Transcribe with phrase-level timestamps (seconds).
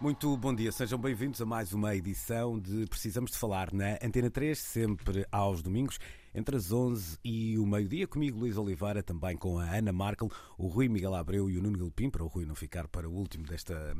[0.00, 4.30] Muito bom dia, sejam bem-vindos a mais uma edição de Precisamos de Falar na Antena
[4.30, 5.98] 3, sempre aos domingos,
[6.32, 8.06] entre as 11 e o meio-dia.
[8.06, 11.76] Comigo, Luís Oliveira, também com a Ana Markel, o Rui Miguel Abreu e o Nuno
[11.76, 13.92] Gilpim, para o Rui não ficar para o último desta,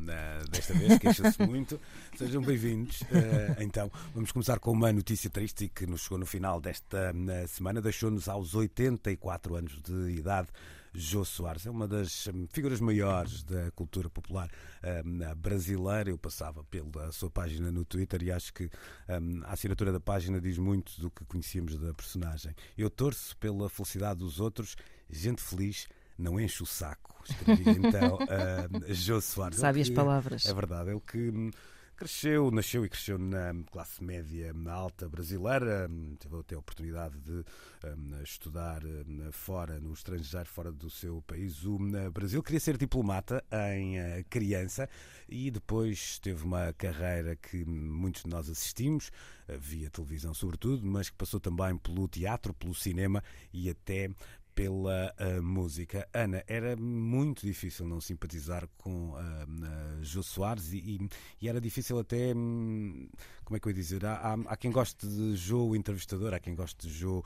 [0.49, 1.81] desta vez, queixa-se muito.
[2.17, 3.01] Sejam bem-vindos.
[3.01, 7.13] Uh, então, vamos começar com uma notícia triste que nos chegou no final desta
[7.49, 10.47] semana, deixou-nos aos 84 anos de idade.
[10.95, 14.51] Jô Soares é uma das hum, figuras maiores da cultura popular
[15.05, 16.11] um, brasileira.
[16.11, 18.71] Eu passava pela sua página no Twitter e acho que
[19.09, 22.55] um, a assinatura da página diz muito do que conhecíamos da personagem.
[22.77, 24.77] Eu torço pela felicidade dos outros,
[25.11, 25.87] gente feliz
[26.19, 27.15] não enche o saco.
[27.29, 29.59] Escrevi então uh, Jô Soares.
[29.59, 30.47] Sabe as palavras.
[30.47, 31.51] É verdade, é o que hum,
[31.99, 37.45] Cresceu, nasceu e cresceu na classe média alta brasileira, teve até a oportunidade de
[37.85, 42.41] um, estudar um, fora, no estrangeiro, fora do seu país, o um, Brasil.
[42.41, 44.89] Queria ser diplomata em uh, criança
[45.29, 49.09] e depois teve uma carreira que muitos de nós assistimos,
[49.49, 54.09] uh, via televisão sobretudo, mas que passou também pelo teatro, pelo cinema e até
[54.59, 56.09] pela uh, música.
[56.13, 61.09] Ana, era muito difícil não simpatizar com uh, uh, Jô Soares e, e,
[61.41, 63.09] e, era difícil até, hum,
[63.45, 66.35] como é que eu ia dizer, há, há, há, quem goste de Jô o entrevistador,
[66.35, 67.23] há quem goste de Jô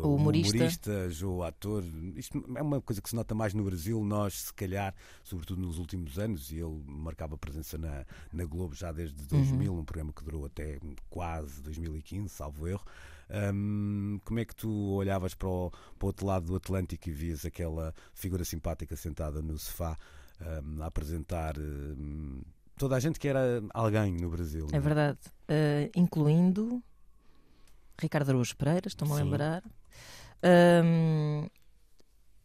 [0.00, 0.56] o humorista.
[0.56, 1.82] humorista, Jô o ator.
[2.14, 4.94] Isto é uma coisa que se nota mais no Brasil, nós se calhar,
[5.24, 9.80] sobretudo nos últimos anos, e ele marcava presença na, na Globo já desde 2000, uhum.
[9.80, 10.78] um programa que durou até
[11.10, 12.84] quase 2015, salvo erro.
[13.30, 17.12] Um, como é que tu olhavas para o, para o outro lado do Atlântico e
[17.12, 19.96] vias aquela figura simpática sentada no sofá
[20.40, 22.40] um, a apresentar um,
[22.76, 24.66] toda a gente que era alguém no Brasil?
[24.72, 24.80] É, é?
[24.80, 26.82] verdade, uh, incluindo
[28.00, 29.62] Ricardo Araújo Pereira, estou-me a lembrar.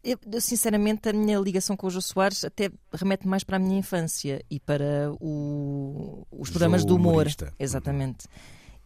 [0.04, 3.78] Eu, sinceramente, a minha ligação com o Jô Soares até remete mais para a minha
[3.78, 7.14] infância e para o, os programas do humor.
[7.14, 7.54] Humorista.
[7.58, 8.26] Exatamente.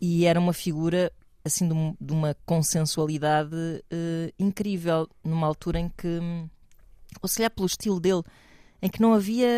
[0.01, 1.13] E era uma figura
[1.45, 6.21] assim de, de uma consensualidade uh, incrível numa altura em que,
[7.23, 8.23] ou se calhar pelo estilo dele,
[8.83, 9.49] em que não havia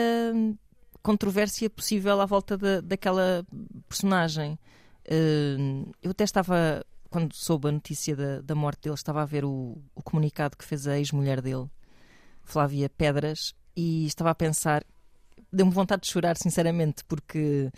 [1.03, 3.45] controvérsia possível à volta de, daquela
[3.89, 4.59] personagem.
[5.07, 9.45] Uh, eu até estava, quando soube a notícia da, da morte dele, estava a ver
[9.45, 11.69] o, o comunicado que fez a ex-mulher dele,
[12.43, 14.85] Flávia Pedras, e estava a pensar,
[15.53, 17.71] deu-me vontade de chorar, sinceramente, porque.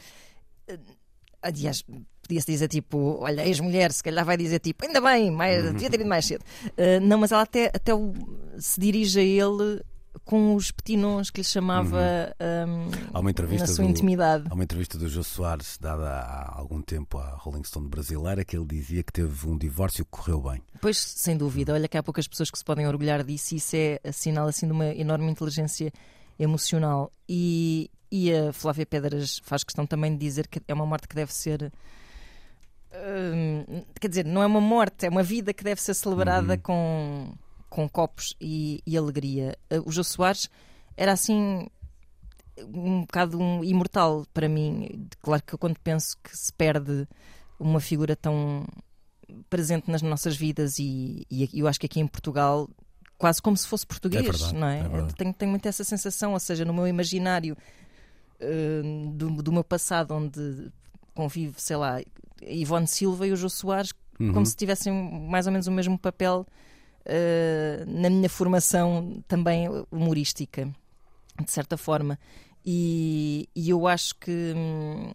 [1.43, 1.85] Aliás,
[2.23, 5.73] podia-se dizer tipo, olha, ex-mulher, se calhar vai dizer tipo, ainda bem, mais, uhum.
[5.73, 6.43] devia ter ido mais cedo.
[6.67, 8.13] Uh, não, mas ela até, até o,
[8.59, 9.83] se dirige a ele
[10.25, 12.87] com os petinons que lhe chamava uhum.
[12.87, 14.45] um, há uma entrevista na sua do, intimidade.
[14.49, 18.57] Há uma entrevista do Jô Soares dada há algum tempo à Rolling Stone brasileira que
[18.57, 20.63] ele dizia que teve um divórcio que correu bem.
[20.81, 21.73] Pois, sem dúvida.
[21.73, 24.67] Olha que há poucas pessoas que se podem orgulhar disso e isso é sinal assim
[24.67, 25.93] de uma enorme inteligência
[26.39, 27.11] emocional.
[27.29, 31.17] E, e a Flávia Pedras faz questão também de dizer que é uma morte que
[31.17, 31.73] deve ser
[32.95, 36.61] Hum, quer dizer, não é uma morte, é uma vida que deve ser celebrada uhum.
[36.61, 37.35] com,
[37.69, 39.57] com copos e, e alegria.
[39.73, 40.51] Uh, o Jô Soares
[40.97, 41.67] era assim
[42.59, 45.09] um bocado um imortal para mim.
[45.23, 47.09] Claro que quando penso que se perde
[47.59, 48.67] uma figura tão
[49.49, 52.69] presente nas nossas vidas e, e eu acho que aqui em Portugal
[53.23, 54.81] quase como se fosse português, é verdade, não é?
[54.81, 57.57] é tenho, tenho muito essa sensação, ou seja, no meu imaginário
[58.41, 60.73] uh, do, do meu passado, onde
[61.15, 62.03] convive, sei lá,
[62.47, 64.33] Ivone Silva e o Jô Soares, uhum.
[64.33, 64.93] como se tivessem
[65.29, 66.47] mais ou menos o mesmo papel
[67.07, 70.71] uh, na minha formação também humorística,
[71.45, 72.19] de certa forma.
[72.65, 74.55] E, e eu acho que.
[74.57, 75.13] Hum,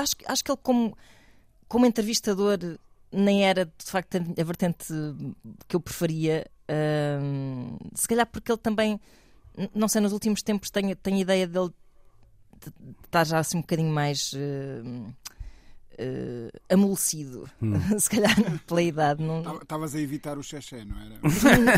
[0.00, 0.96] acho, acho que ele, como,
[1.68, 2.58] como entrevistador,
[3.10, 4.86] nem era de facto a vertente
[5.66, 6.46] que eu preferia.
[6.68, 9.00] Uh, se calhar porque ele também,
[9.74, 11.70] não sei, nos últimos tempos tenho, tenho a ideia dele
[13.04, 14.32] estar já assim um bocadinho mais.
[14.32, 15.12] Uh,
[15.98, 17.74] uh, amolecido, hum.
[17.98, 18.34] se calhar
[18.66, 19.22] pela idade.
[19.62, 21.18] Estavas a evitar o xexé, não era?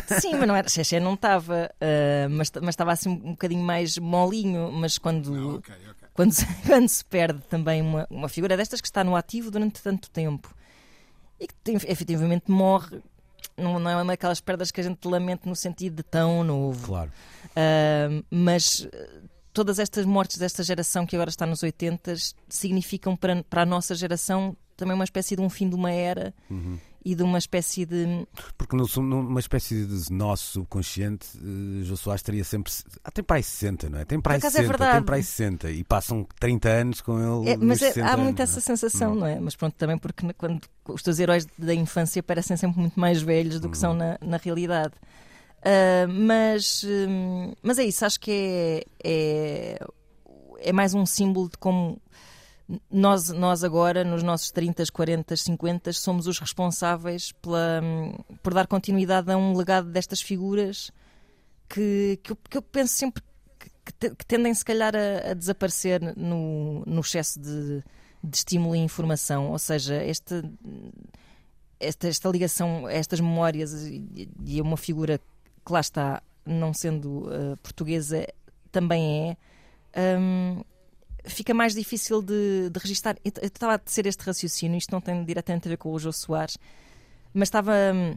[0.20, 0.68] Sim, mas não era.
[0.68, 4.70] Xexé não estava, uh, mas estava assim um bocadinho mais molinho.
[4.72, 6.08] Mas quando, não, okay, okay.
[6.14, 9.82] quando, se, quando se perde também uma, uma figura destas que está no ativo durante
[9.82, 10.54] tanto tempo
[11.40, 11.54] e que
[11.86, 13.00] efetivamente morre
[13.56, 16.86] não, não é uma daquelas perdas que a gente lamenta no sentido de tão novo.
[16.86, 17.10] Claro.
[17.50, 18.86] Uh, mas
[19.58, 22.14] todas estas mortes desta geração que agora está nos 80
[22.48, 26.32] significam para, para a nossa geração também uma espécie de um fim de uma era
[26.48, 26.78] Uhum.
[27.04, 28.24] e de uma espécie de.
[28.56, 32.72] Porque numa espécie de nosso subconsciente, uh, Jô Soares teria sempre.
[33.02, 34.04] Ah, tem para aí 60, não é?
[34.04, 37.00] Tem para aí Por acaso é 60, tem para aí 60 e passam 30 anos
[37.00, 37.50] com ele.
[37.50, 38.44] É, mas é- 60 há anos, muito não é?
[38.44, 39.40] essa sensação, não é?
[39.40, 43.58] Mas pronto, também porque quando os teus heróis da infância parecem sempre muito mais velhos
[43.58, 43.80] do que Uhum.
[43.80, 44.94] são na, na realidade.
[45.62, 49.78] Ah, mas, hum, mas é isso, acho que é, é,
[50.60, 52.00] é mais um símbolo de como
[52.90, 58.12] nós, nós agora, nos nossos 30, 40, 50, somos os responsáveis pela, hum,
[58.42, 60.90] por dar continuidade a um legado destas figuras
[61.68, 63.22] que, que, eu, que eu penso sempre
[63.58, 67.82] que, que te- que tendem, se calhar, a, a desaparecer no, no excesso de,
[68.22, 69.50] de estímulo e informação.
[69.50, 70.42] Ou seja, esta,
[71.80, 74.28] esta, esta ligação a estas memórias e,
[74.60, 75.20] a uma figura
[75.68, 78.26] que lá está, não sendo eh, portuguesa,
[78.72, 79.36] também
[79.94, 80.18] é.
[80.18, 80.62] hum,
[81.24, 83.16] fica mais difícil de, de registar.
[83.24, 86.10] Eu estava a tecer este raciocínio, isto não tem diretamente a ver com o Jô
[86.10, 86.56] Soares,
[87.34, 88.16] mas estava hum,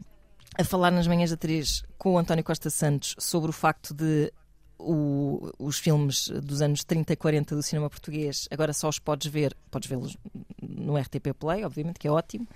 [0.58, 4.32] a falar nas manhãs da 3 com o António Costa Santos sobre o facto de
[4.78, 9.30] o- os filmes dos anos 30 e 40 do cinema português agora só os podes
[9.30, 10.16] ver, podes vê-los
[10.82, 12.46] no RTP Play, obviamente, que é ótimo,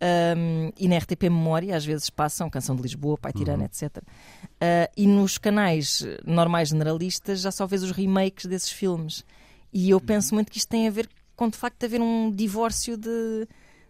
[0.00, 3.98] Um, e na RTP Memória às vezes passam Canção de Lisboa, Pai Tirana, etc.
[3.98, 9.24] Uh, e nos canais normais generalistas já só vês os remakes desses filmes.
[9.72, 12.96] E eu penso muito que isto tem a ver com de facto haver um divórcio
[12.96, 13.46] de,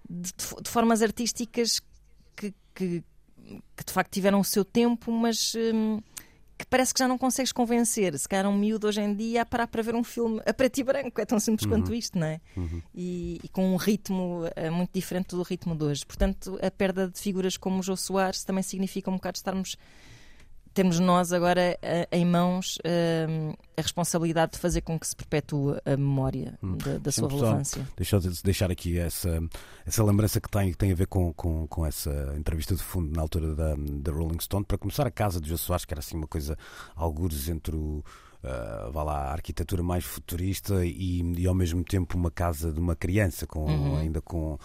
[0.09, 1.81] de, de formas artísticas
[2.35, 3.05] que, que,
[3.77, 6.03] que de facto tiveram o seu tempo, mas que
[6.71, 8.17] parece que já não consegues convencer.
[8.17, 10.79] Se calhar um miúdo hoje em dia a parar para ver um filme a preto
[10.79, 12.41] e branco, é tão simples quanto isto, não é?
[12.95, 16.07] E, e com um ritmo eh, muito diferente do ritmo de hoje.
[16.07, 19.77] Portanto, a perda de figuras como o Jô Soares também significa um bocado estarmos.
[20.81, 23.27] Temos nós agora eh, em mãos eh,
[23.77, 27.87] a responsabilidade de fazer com que se perpetue a memória da, da sua relevância.
[27.99, 29.43] Deixa eu deixar aqui essa,
[29.85, 33.15] essa lembrança que tem, que tem a ver com, com, com essa entrevista de fundo
[33.15, 34.65] na altura da, da Rolling Stone.
[34.65, 36.57] Para começar, a casa de Jô Soares, que era assim uma coisa,
[36.97, 38.03] algures entre o.
[38.43, 42.81] ah, vá lá, a arquitetura mais futurista e, e ao mesmo tempo uma casa de
[42.81, 43.99] uma criança, com, Uhum.
[43.99, 44.59] ainda com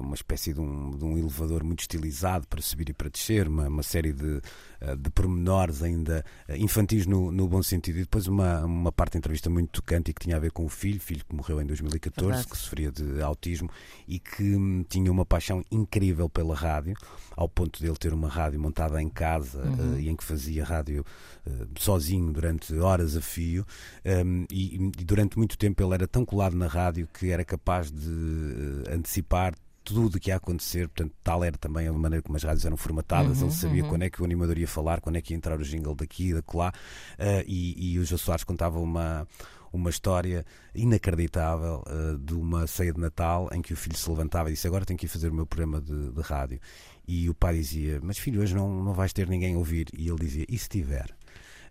[0.00, 3.68] uma espécie de um, de um elevador muito estilizado para subir e para descer, uma,
[3.68, 4.40] uma série de,
[4.80, 7.98] ah, de pormenores ainda ah, infantis no, no bom sentido.
[7.98, 10.64] E depois uma, uma parte da entrevista muito tocante e que tinha a ver com
[10.64, 12.48] o filho, filho que morreu em 2014, Verdade.
[12.48, 13.70] que sofria de autismo
[14.06, 16.94] e que hum, tinha uma paixão incrível pela rádio,
[17.36, 19.98] ao ponto de ele ter uma rádio montada em casa Uhum.
[19.98, 21.04] e em que fazia rádio
[21.78, 23.64] sozinho durante horas a fio.
[24.04, 27.90] Um, e, e durante muito tempo ele era tão colado na rádio que era capaz
[27.90, 29.54] de antecipar
[29.94, 32.76] tudo o que ia acontecer, portanto, tal era também a maneira como as rádios eram
[32.76, 33.38] formatadas.
[33.38, 33.88] Uhum, ele sabia uhum.
[33.88, 36.30] quando é que o animador ia falar, quando é que ia entrar o jingle daqui
[36.30, 36.72] e da lá.
[37.46, 39.26] e, e o Jô Soares contava uma,
[39.72, 40.44] uma história
[40.74, 44.66] inacreditável eh, de uma ceia de Natal em que o filho se levantava e disse:
[44.66, 46.60] Agora tenho que ir fazer o meu programa de, de rádio.
[47.06, 49.88] E o pai dizia: Mas filho, hoje não, não vais ter ninguém a ouvir.
[49.96, 51.14] E ele dizia: E se tiver?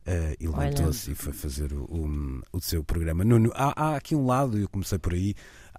[0.08, 3.24] Eh, e levantou-se e foi fazer o, o, o seu programa.
[3.24, 5.34] Nuno, há, há aqui um lado, eu comecei por aí,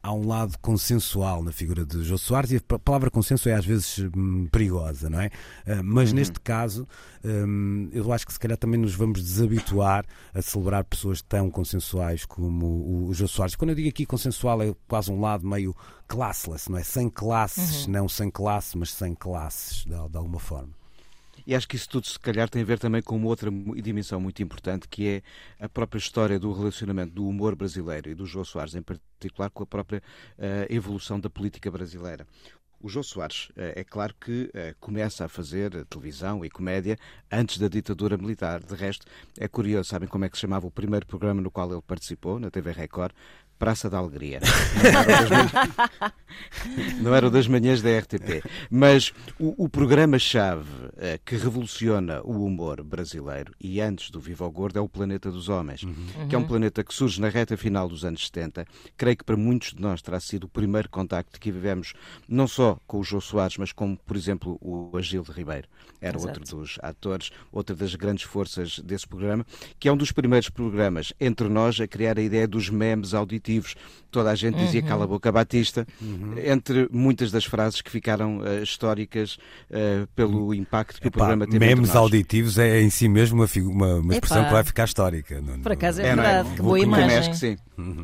[0.06, 3.54] há um lado consensual na figura de Jô Soares e a pa- palavra consenso é
[3.54, 5.30] às vezes hum, perigosa, não é?
[5.66, 6.86] Eh, mas neste caso,
[7.24, 12.24] hum, eu acho que se calhar também nos vamos desabituar a celebrar pessoas tão consensuais
[12.24, 13.56] como o, o Jô Soares.
[13.56, 15.74] Quando eu digo aqui consensual, é quase um lado meio
[16.06, 16.82] classless, não é?
[16.84, 20.70] Sem classes, não sem classe, mas sem classes, de, de alguma forma.
[21.46, 23.50] E acho que isso tudo, se calhar, tem a ver também com uma outra
[23.80, 25.22] dimensão muito importante, que é
[25.64, 29.62] a própria história do relacionamento do humor brasileiro e do João Soares, em particular, com
[29.62, 30.02] a própria
[30.36, 32.26] eh, evolução da política brasileira.
[32.80, 36.98] O João Soares, eh, é claro que eh, começa a fazer televisão e comédia
[37.30, 38.60] antes da ditadura militar.
[38.62, 39.06] De resto,
[39.38, 42.40] é curioso, sabem como é que se chamava o primeiro programa no qual ele participou,
[42.40, 43.12] na TV Record?
[43.58, 44.40] Praça da Alegria.
[47.00, 48.42] Não era o das manhãs- da RTP.
[48.70, 54.50] Mas o, o programa-chave eh, que revoluciona o humor brasileiro e antes do Viva o
[54.50, 55.82] Gordo é o Planeta dos Homens,
[56.28, 58.66] que é um planeta que surge na reta final dos anos 70.
[58.96, 61.94] Creio que para muitos de nós terá sido o primeiro contacto que vivemos,
[62.28, 65.68] não só com o Jô Soares, mas com, por exemplo, o Agilde Ribeiro.
[66.00, 66.40] Era Exato.
[66.40, 69.46] outro dos atores, outra das grandes forças desse programa,
[69.78, 73.45] que é um dos primeiros programas entre nós a criar a ideia dos memes auditivos.
[73.46, 73.74] Auditivos,
[74.10, 74.88] toda a gente dizia Uhum.
[74.88, 75.86] cala a boca Batista,
[76.44, 79.38] entre muitas das frases que ficaram eh, históricas
[79.70, 83.48] eh, pelo impacto que o Epá, programa teve memes auditivos é em si mesmo uma,
[83.72, 84.46] uma, uma expressão Epá.
[84.48, 85.40] que vai ficar histórica.
[85.40, 86.14] Não- Por acaso é É, é?
[86.14, 87.30] verdade, que Vou boa imagem.
[87.30, 87.56] que sim.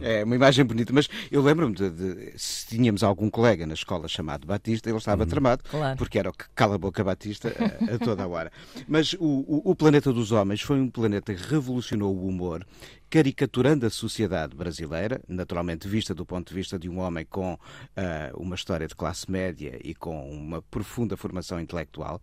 [0.03, 4.07] É uma imagem bonita, mas eu lembro-me de, de- se tínhamos algum colega na escola
[4.07, 5.97] chamado Batista, ele estava tramado, Claro.
[5.97, 8.53] porque era o que cala a boca Batista a, a toda a hora.
[8.87, 12.67] Mas o, o, o Planeta dos Homens foi um planeta que revolucionou o humor,
[13.09, 17.59] caricaturando a sociedade brasileira, naturalmente vista do ponto de vista de um homem com
[17.97, 22.21] ah, uma história de classe média e com uma profunda formação intelectual,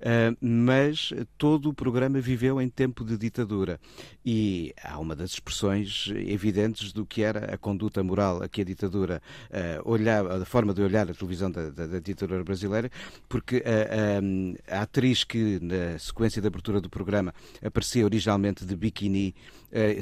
[0.00, 3.80] ah, mas todo o programa viveu em tempo de ditadura.
[4.24, 8.64] E há uma das expressões evidentes do que era a conduta moral a que a
[8.64, 12.90] ditadura ah, olhava, a forma de olhar a televisão da, da- da ditadura brasileira,
[13.28, 19.34] porque a, a- atriz que na sequência de abertura do programa aparecia originalmente de biquíni,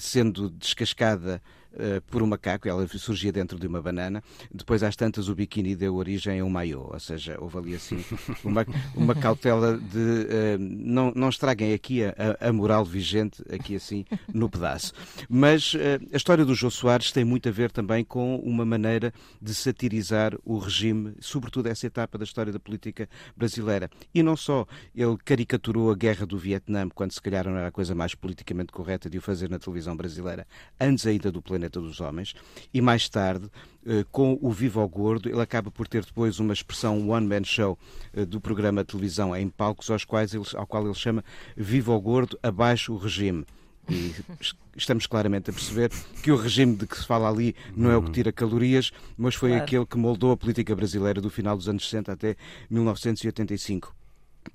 [0.01, 1.41] sendo descascada
[1.75, 4.23] eh, por um macaco, ela surgia dentro de uma banana.
[4.53, 8.05] Depois, às tantas, o biquíni deu origem a um maiô, ou seja, houve ali assim
[8.45, 14.05] uma, uma cautela de eh, não, não estraguem aqui a, a- moral vigente, aqui assim,
[14.33, 14.93] no pedaço.
[15.29, 19.13] Mas eh, a história do Jô Soares tem muito a ver também com uma maneira
[19.41, 23.89] de satirizar o regime, sobretudo essa etapa da história da política brasileira.
[24.15, 27.73] E não só, ele caricaturou a guerra do Vietnã, quando se calhar não era a
[27.73, 30.47] coisa mais politicamente correta de o fazer na televisão brasileira,
[30.81, 32.35] antes ainda do Planeta dos Homens,
[32.73, 33.51] e mais tarde,
[33.87, 37.79] eh, com o Viva ao Gordo, ele acaba por ter depois uma expressão one-man show
[38.15, 41.23] eh, do programa de televisão em palcos aos quais ele, ao qual ele chama
[41.55, 43.45] Viva ao Gordo, abaixo o regime.
[43.91, 45.91] E es- estamos claramente a perceber
[46.23, 49.35] que o regime de que se fala ali não é o que tira calorias, mas
[49.35, 49.65] foi Claro.
[49.65, 52.37] aquele que moldou a política brasileira do final dos anos 60 até
[52.71, 53.95] 1985.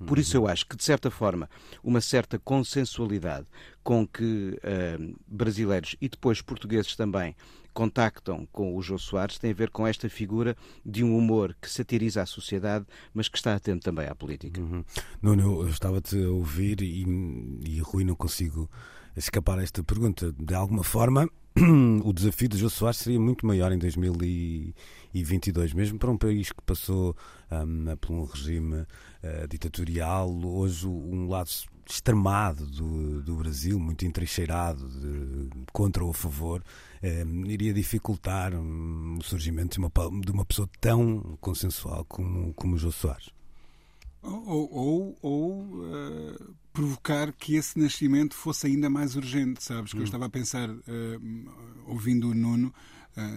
[0.04, 1.48] Por isso eu acho que, de certa forma,
[1.82, 3.46] uma certa consensualidade
[3.82, 7.34] com que eh, brasileiros e depois portugueses também
[7.76, 11.70] contactam com o Jô Soares tem a ver com esta figura de um humor que
[11.70, 14.58] satiriza a sociedade, mas que está atento também à política.
[14.58, 14.82] Uhum.
[15.20, 17.04] Nuno, eu estava-te a ouvir e,
[17.66, 18.70] e Rui, não consigo
[19.14, 20.32] escapar a esta pergunta.
[20.38, 21.28] De alguma forma,
[22.02, 26.62] o desafio do Jô Soares seria muito maior em 2022, mesmo para um país que
[26.62, 27.16] passou
[27.50, 28.86] hum, por um regime
[29.26, 31.50] eh, ditatorial, hoje um lado
[31.88, 36.62] extremado do, do Brasil, muito entrincheirado de- contra ou a favor,
[37.02, 42.74] eh, iria dificultar hum, o surgimento de uma, de uma pessoa tão consensual como, como
[42.74, 43.30] o Jô Soares.
[44.22, 49.92] Ou, ou, ou, eh, provocar que esse nascimento fosse ainda mais urgente, sabes?
[49.92, 51.18] Que eu estava a pensar, eh,
[51.86, 52.74] ouvindo o Nuno,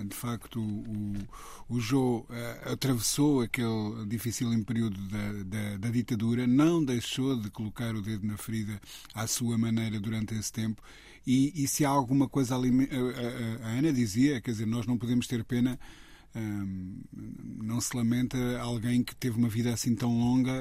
[0.08, 1.14] de facto, o,
[1.70, 7.96] o Jô eh, atravessou aquele difícil período da, da, da ditadura, não deixou de colocar
[7.96, 8.80] o dedo na ferida
[9.14, 10.82] à sua maneira durante esse tempo.
[11.26, 12.56] E, e se há alguma coisa.
[12.56, 15.80] A, a- a Ana dizia, quer dizer, nós não podemos ter pena.
[16.36, 17.02] Hum,
[17.64, 20.52] não se lamenta alguém que teve uma vida assim tão longa.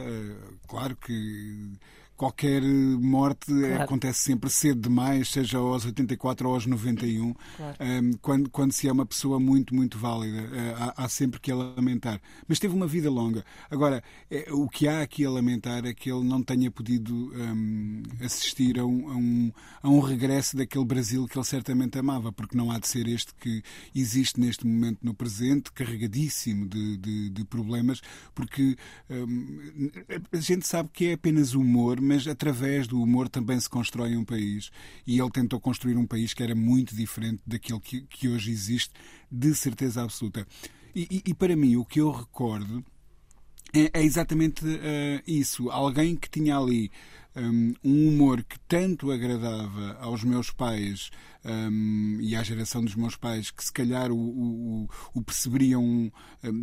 [0.67, 1.73] Claro que
[2.19, 3.83] qualquer morte Claro.
[3.85, 7.77] acontece sempre cedo demais, seja aos 84 ou aos 91, Claro.
[8.21, 10.43] quando, quando se é uma pessoa muito, muito válida.
[10.43, 12.21] Uh, há, há sempre que a lamentar.
[12.47, 13.45] Mas teve uma vida longa.
[13.71, 18.03] Agora, eh, o que há aqui a lamentar é que ele não tenha podido um,
[18.21, 22.57] assistir a um, a, um, a um regresso daquele Brasil que ele certamente amava, porque
[22.57, 23.63] não há de ser este que
[23.95, 28.01] existe neste momento no presente, carregadíssimo de, de, de problemas,
[28.35, 28.77] porque
[29.09, 29.91] hum,
[30.33, 34.25] a gente sabe que é apenas humor, mas através do humor também se constrói um
[34.25, 34.71] país.
[35.07, 38.91] E ele tentou construir um país que era muito diferente daquele que, que hoje existe,
[39.31, 40.47] de certeza absoluta.
[40.95, 42.85] E, e- e para mim, o que eu recordo
[43.75, 45.71] é, é exatamente eh, isso.
[45.71, 46.91] Alguém que tinha ali
[47.41, 51.11] um, um humor que tanto agradava aos meus pais
[51.45, 56.11] um, e à geração dos meus pais, que se calhar o, o- o- perceberiam um,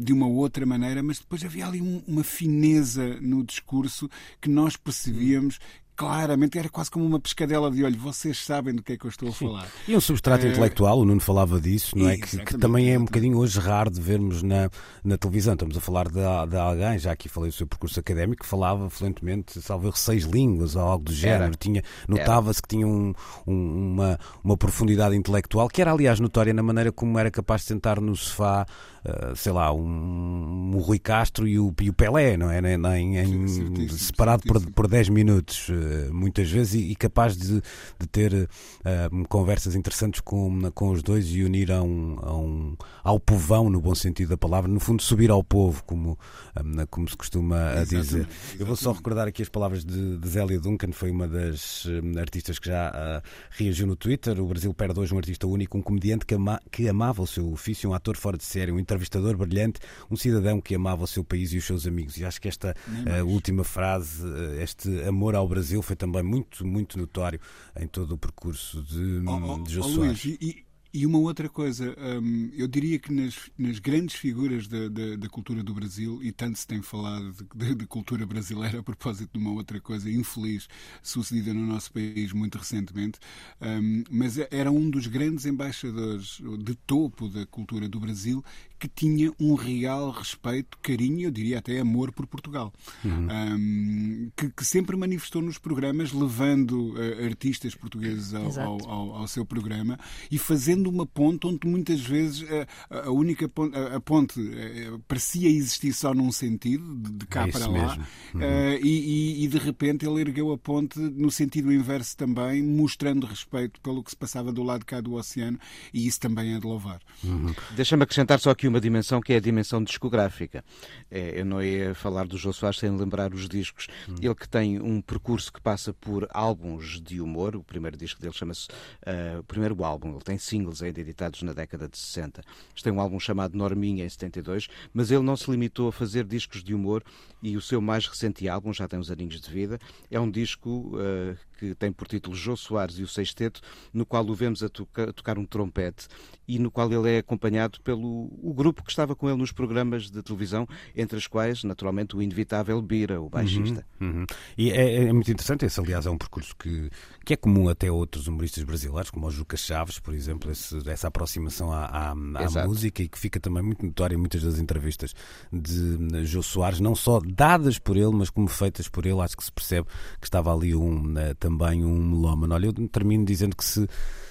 [0.04, 4.10] de uma outra maneira, mas depois havia ali um- uma fineza no discurso
[4.42, 5.60] que nós percebíamos.
[5.96, 7.98] Claramente, era quase como uma pescadela de olho.
[7.98, 9.68] Vocês sabem do que é que eu estou a falar.
[9.88, 12.18] E um substrato Eh, intelectual, o Nuno falava disso, não é?
[12.18, 14.70] Que, que também é um bocadinho hoje raro de vermos na,
[15.04, 15.54] na televisão.
[15.54, 18.90] Estamos a falar de, de alguém, já aqui falei do seu percurso académico, que falava
[18.90, 21.56] fluentemente, salvo seis línguas ou algo do género.
[21.56, 23.14] Tinha, notava-se que tinha um-
[23.48, 27.68] um- uma, uma profundidade intelectual, que era, aliás, notória na maneira como era capaz de
[27.68, 28.66] sentar no sofá,
[29.06, 32.62] eh, sei lá, um, um Rui Castro e o, e o Pelé, não é?
[32.62, 35.70] Nem, nem- em- Certíssimo, separado por, por 10 minutos.
[35.86, 37.62] Eh, muitas vezes e, e capaz de,
[38.00, 42.76] de ter uh, conversas interessantes com, com os dois e unir a um, a um,
[43.04, 46.18] ao povão, no bom sentido da palavra, no fundo, subir ao povo, como,
[46.58, 48.18] um, como se costuma exatamente, dizer.
[48.20, 48.60] Exatamente.
[48.60, 51.88] Eu vou só recordar aqui as palavras de, de Zélia Duncan, foi uma das
[52.20, 54.40] artistas que já reagiu no Twitter.
[54.42, 57.52] O Brasil perde hoje um artista único, um comediante que, ama, que amava o seu
[57.52, 61.24] ofício, um ator fora de série, um entrevistador brilhante, um cidadão que amava o seu
[61.24, 62.18] país e os seus amigos.
[62.18, 66.66] E acho que esta uh, última frase, uh, este amor ao Brasil, foi também muito,
[66.66, 67.40] muito notório
[67.80, 70.65] em todo o percurso de, oh, oh, de Jô oh, Luís, e,
[70.96, 75.28] e uma outra coisa, hum, eu diria que nas, nas grandes figuras da, da, da,
[75.28, 79.38] cultura do Brasil, e tanto se tem falado de, de, cultura brasileira a propósito de
[79.38, 80.70] uma outra coisa infeliz
[81.04, 83.20] sucedida no nosso país muito recentemente,
[83.62, 88.42] hum, mas era um dos grandes embaixadores de topo da cultura do Brasil
[88.80, 92.74] que tinha um real respeito, carinho, eu diria até amor por Portugal,
[93.04, 93.28] uhum.
[93.32, 99.28] um, que, que, sempre manifestou nos programas, levando uh, artistas portugueses ao, ao, ao, ao,
[99.28, 99.98] seu programa
[100.30, 105.00] e fazendo uma ponte onde muitas vezes uh, a única ponte, a, a ponte uh,
[105.08, 107.98] parecia existir só num sentido, de, de cá é para lá,
[108.34, 108.42] uhum.
[108.82, 113.80] e, e, e, de repente ele ergueu a ponte no sentido inverso também, mostrando respeito
[113.82, 115.60] pelo que se passava do lado de cá do oceano,
[115.94, 117.00] e isso também é de louvar.
[117.24, 117.54] Uhum.
[117.76, 120.64] Deixa-me acrescentar só aqui uma dimensão que é a dimensão discográfica.
[121.10, 123.88] É, eu não ia falar do Jô Soares sem lembrar os discos.
[124.08, 124.16] Hum.
[124.22, 127.56] Ele que tem um percurso que passa por álbuns de humor.
[127.56, 128.68] O primeiro disco dele chama-se.
[129.06, 132.42] Uh, o primeiro álbum, ele tem singles ainda editados na década de 60.
[132.84, 136.64] Tem um álbum chamado Norminha em 72, mas ele não se limitou a fazer discos
[136.64, 137.04] de humor
[137.42, 139.80] e o seu mais recente álbum, já tem uns aninhos de vida,
[140.10, 143.62] é um disco uh, que tem por título Jô Soares e o Sexteto,
[143.94, 146.08] no qual o vemos a, toca, a tocar um trompete
[146.48, 150.10] e no qual ele é acompanhado pelo o grupo que estava com ele nos programas
[150.10, 153.86] de televisão, entre as quais, naturalmente, o inevitável Bira, o baixista.
[154.00, 154.26] Uhum, uhum.
[154.58, 156.90] E é, é, muito interessante, esse, aliás, é um percurso que,
[157.26, 160.88] que é comum até a outros humoristas brasileiros, como o Juca Chaves, por exemplo, esse,
[160.90, 164.60] essa aproximação à, à, à música e que fica também muito notória em muitas das
[164.60, 165.14] entrevistas
[165.52, 169.44] de Jô Soares, não só dadas por ele, mas como feitas por ele, acho que
[169.44, 169.88] se percebe
[170.20, 172.56] que estava ali um, né, também um melómano.
[172.56, 173.88] Olha, eu termino dizendo que se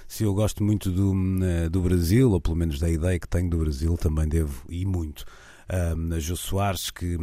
[0.06, 3.49] se eu gosto muito do, eh, do Brasil, ou pelo menos da ideia que tenho
[3.49, 5.25] do Brasil, também devo, e muito,
[5.66, 7.21] a Jô Soares, que uh,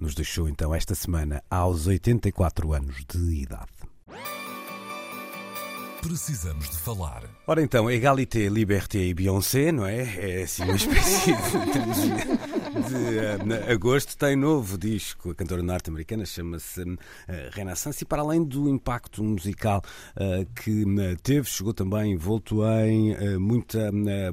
[0.00, 3.66] nos deixou então esta semana aos 84 anos de idade.
[6.00, 7.24] Precisamos de falar.
[7.46, 10.02] Ora então, Egalité, Liberté e Beyoncé, não é?
[10.16, 14.16] É assim uma espécie de, de, uh, agosto.
[14.16, 16.96] Tem novo disco, a cantora norte-americana chama-se uh,
[17.52, 19.82] Renaissance e para além do impacto musical
[20.16, 20.84] uh, que
[21.22, 23.90] teve, chegou também envolto em muita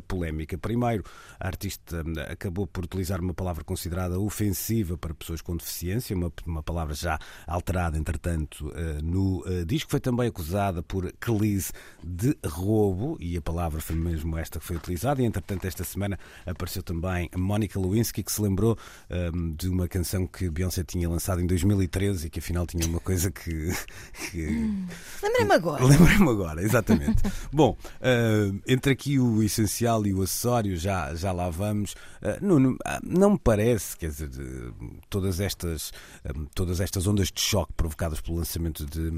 [0.08, 0.58] polémica.
[0.58, 1.04] Primeiro,
[1.39, 6.63] a artista acabou por utilizar uma palavra considerada ofensiva para pessoas com deficiência, uma, uma
[6.63, 8.71] palavra já alterada, entretanto,
[9.04, 9.91] no disco.
[9.91, 11.71] Foi também acusada por crise
[12.04, 16.17] de roubo, e a palavra foi mesmo esta que foi utilizada, e entretanto esta semana
[16.45, 18.78] apareceu também Mónica Lewinsky, que se lembrou
[19.10, 23.00] um, de uma canção que Beyoncé tinha lançado em 2013 e que afinal tinha uma
[23.00, 23.72] coisa que...
[24.32, 24.48] que...
[24.48, 24.88] Hum,
[25.24, 25.84] Lembrei-me agora.
[25.84, 27.24] Lembrei-me agora, exatamente.
[27.52, 31.94] Bom, uh, entre aqui o essencial e o acessório, já, já lá vamos.
[32.22, 34.30] Uh, não, me parece, quer dizer,
[35.10, 35.92] todas estas,
[36.36, 39.12] um, todas estas ondas de choque provocadas pelo lançamento de,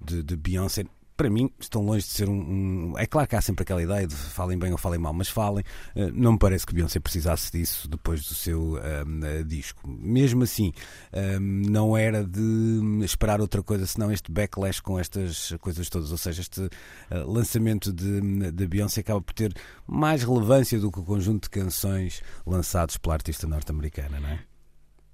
[0.00, 0.84] de, de Beyoncé
[1.20, 4.06] para mim, estão longe de ser um, um, É claro que há sempre aquela ideia
[4.06, 5.62] de falem bem ou falem mal, mas falem.
[5.94, 9.86] Uh, não me parece que Beyoncé precisasse disso depois do seu uh, disco.
[9.86, 10.72] Mesmo assim,
[11.12, 16.10] uh, não era de esperar outra coisa senão este backlash com estas coisas todas.
[16.10, 16.70] Ou seja, este
[17.10, 19.54] lançamento de, de Beyoncé acaba por ter
[19.86, 24.49] mais relevância do que o conjunto de canções lançados pela artista norte-americana, não é?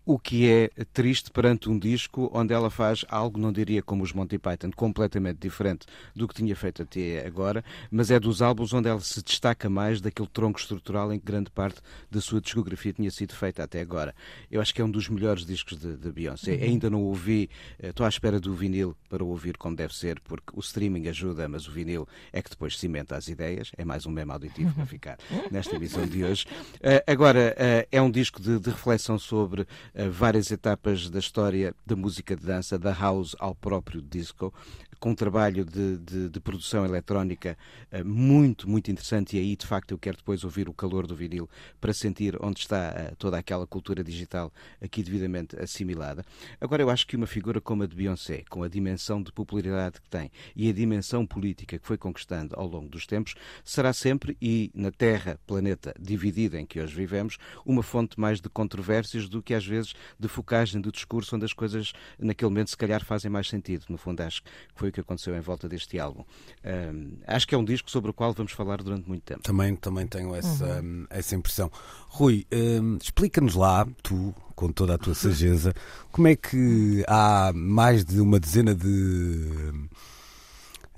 [0.07, 4.12] O que é triste perante um disco onde ela faz algo, não diria como os
[4.12, 8.88] Monty Python, completamente diferente do que tinha feito até agora, mas é dos álbuns onde
[8.88, 13.11] ela se destaca mais daquele tronco estrutural em que grande parte da sua discografia tinha
[13.11, 14.14] sido feita até agora.
[14.49, 16.55] Eu acho que é um dos melhores discos de, Beyoncé.
[16.55, 16.62] Uhum.
[16.62, 20.53] Ainda não ouvi, eh, estou à espera do vinil para ouvir como deve ser, porque
[20.55, 23.73] o streaming ajuda, mas o vinil é que depois cimenta as ideias.
[23.77, 25.19] É mais um meme auditivo para ficar
[25.51, 26.47] nesta emissão de hoje.
[26.77, 29.66] Uh, agora, uh, é um disco de, de reflexão sobre
[30.11, 34.53] várias etapas da história da música de dança, da house ao próprio disco,
[34.99, 37.57] com um trabalho de, de, de produção eletrónica
[37.93, 39.37] uh, muito, muito interessante.
[39.37, 41.49] E aí, de facto, eu quero depois ouvir o calor do vinil
[41.81, 46.25] para sentir onde está uh, toda aquela cultura digital aqui devidamente assimilada.
[46.61, 50.01] Agora, eu acho que uma figura como a de Beyoncé, com a dimensão de popularidade
[50.01, 54.37] que tem e a dimensão política que foi conquistando ao longo dos tempos, será sempre,
[54.41, 59.43] e na Terra, planeta dividido em que hoje vivemos, uma fonte mais de controvérsias do
[59.43, 63.31] que às vezes de focagem do discurso onde as coisas naquele momento se calhar fazem
[63.31, 63.85] mais sentido.
[63.89, 66.25] No fundo, acho que foi o que aconteceu em volta deste álbum.
[66.64, 69.42] Um, acho que é um disco sobre o qual vamos falar durante muito tempo.
[69.42, 71.07] Também, também tenho essa, uhum.
[71.11, 71.70] essa impressão.
[72.09, 75.75] Rui, um, explica-nos lá, tu, com toda a tua sageza,
[76.11, 79.88] como é que há mais de uma dezena de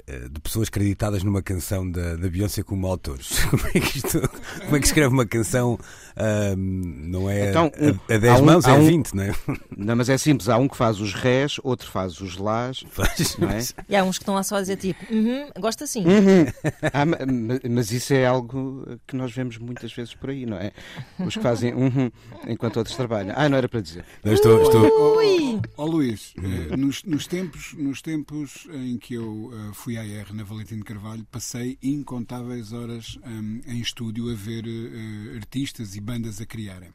[0.08, 3.44] eh, de pessoas acreditadas numa canção da, da Beyoncé como autores.
[3.50, 4.20] Como é que, isto,
[4.64, 5.78] como é que escreve uma canção?
[6.56, 7.70] Não é então,
[8.08, 9.34] a, a 10 um, mãos, é um, 20, não é?
[9.76, 10.48] Não, mas é simples.
[10.48, 12.84] Há um que faz os rés, outro faz os lás.
[12.90, 13.60] Faz, não é?
[13.88, 16.04] E há uns que estão lá só a dizer tipo, uhum, gosto assim.
[16.04, 16.46] Uhum.
[16.92, 17.04] ah,
[17.70, 20.72] mas isso é algo que nós vemos muitas vezes por aí, não é?
[21.24, 22.10] Os que fazem uhum,
[22.48, 23.32] enquanto outros trabalham.
[23.36, 24.04] Ah, não era para dizer.
[24.24, 25.16] Não, estou, estou...
[25.16, 25.60] Ui!
[25.76, 30.04] Oh, oh, Luís, eh, nos, nos, tempos, nos tempos em que eu uh, fui à
[30.04, 35.96] R na Valentim de Carvalho, passei incontáveis horas um, em estúdio a ver uh, artistas
[35.96, 36.88] e bandas a criarem.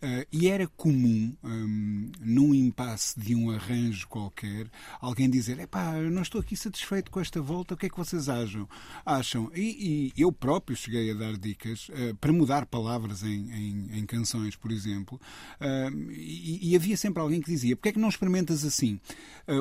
[0.00, 6.08] Uh, e era comum, um, num impasse de um arranjo qualquer, alguém dizer: Epá, eu
[6.08, 8.68] não estou aqui satisfeito com esta volta, o que é que vocês acham?
[9.04, 9.50] acham?
[9.56, 14.06] E, e eu próprio cheguei a dar dicas uh, para mudar palavras em, em, em
[14.06, 15.20] canções, por exemplo,
[15.60, 19.00] uh, e, e, havia sempre alguém que dizia: Porquê é que não experimentas assim?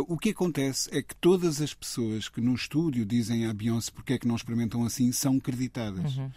[0.10, 4.14] o que acontece é que todas as pessoas que no estúdio dizem à Beyoncé porque
[4.14, 6.18] é que não experimentam assim são creditadas.
[6.18, 6.32] Uhum.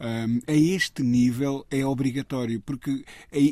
[0.00, 2.01] Um, a este nível é obrigatório,
[2.64, 3.04] porque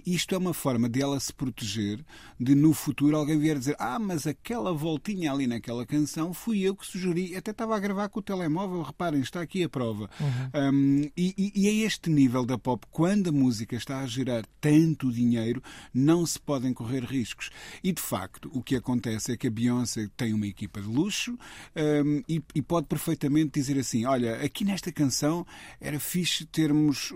[0.06, 2.04] isto é uma forma de ela se proteger
[2.38, 6.74] de no futuro alguém vier dizer ah, mas aquela voltinha ali naquela canção fui eu
[6.74, 10.08] que sugeri, até estava a gravar com o telemóvel, reparem, está aqui a prova.
[10.20, 10.72] Uhum.
[10.72, 15.12] Um, e, e, a este nível da pop, quando a música está a gerar tanto
[15.12, 17.50] dinheiro, não se podem correr riscos.
[17.82, 21.38] E de facto, o que acontece é que a Beyoncé tem uma equipa de luxo
[21.76, 25.46] um, e, e pode perfeitamente dizer assim: olha, aqui nesta canção
[25.80, 27.12] era fixe termos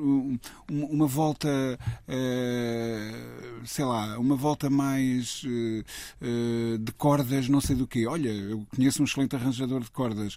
[0.69, 1.79] uma volta.
[2.09, 8.07] Uh, sei lá, uma volta mais uh, de cordas, não sei do quê.
[8.07, 10.37] Olha, eu conheço um excelente arranjador de cordas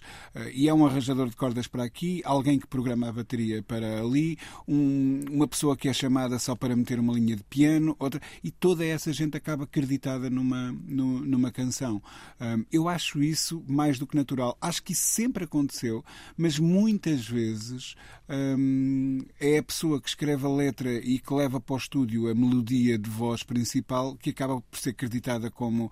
[0.54, 4.38] e é um arranjador de cordas para aqui, alguém que programa a bateria para ali,
[4.66, 8.50] um, uma pessoa que é chamada só para meter uma linha de piano, outra, e
[8.50, 12.02] toda essa gente acaba acreditada numa, numa canção.
[12.40, 14.56] Um, eu acho isso mais do que natural.
[14.60, 16.04] Acho que isso sempre aconteceu,
[16.36, 17.94] mas muitas vezes
[18.28, 20.67] um, é a pessoa que escreve a letra
[21.02, 24.90] e que leva para o estúdio a melodia de voz principal que acaba por ser
[24.90, 25.90] acreditada como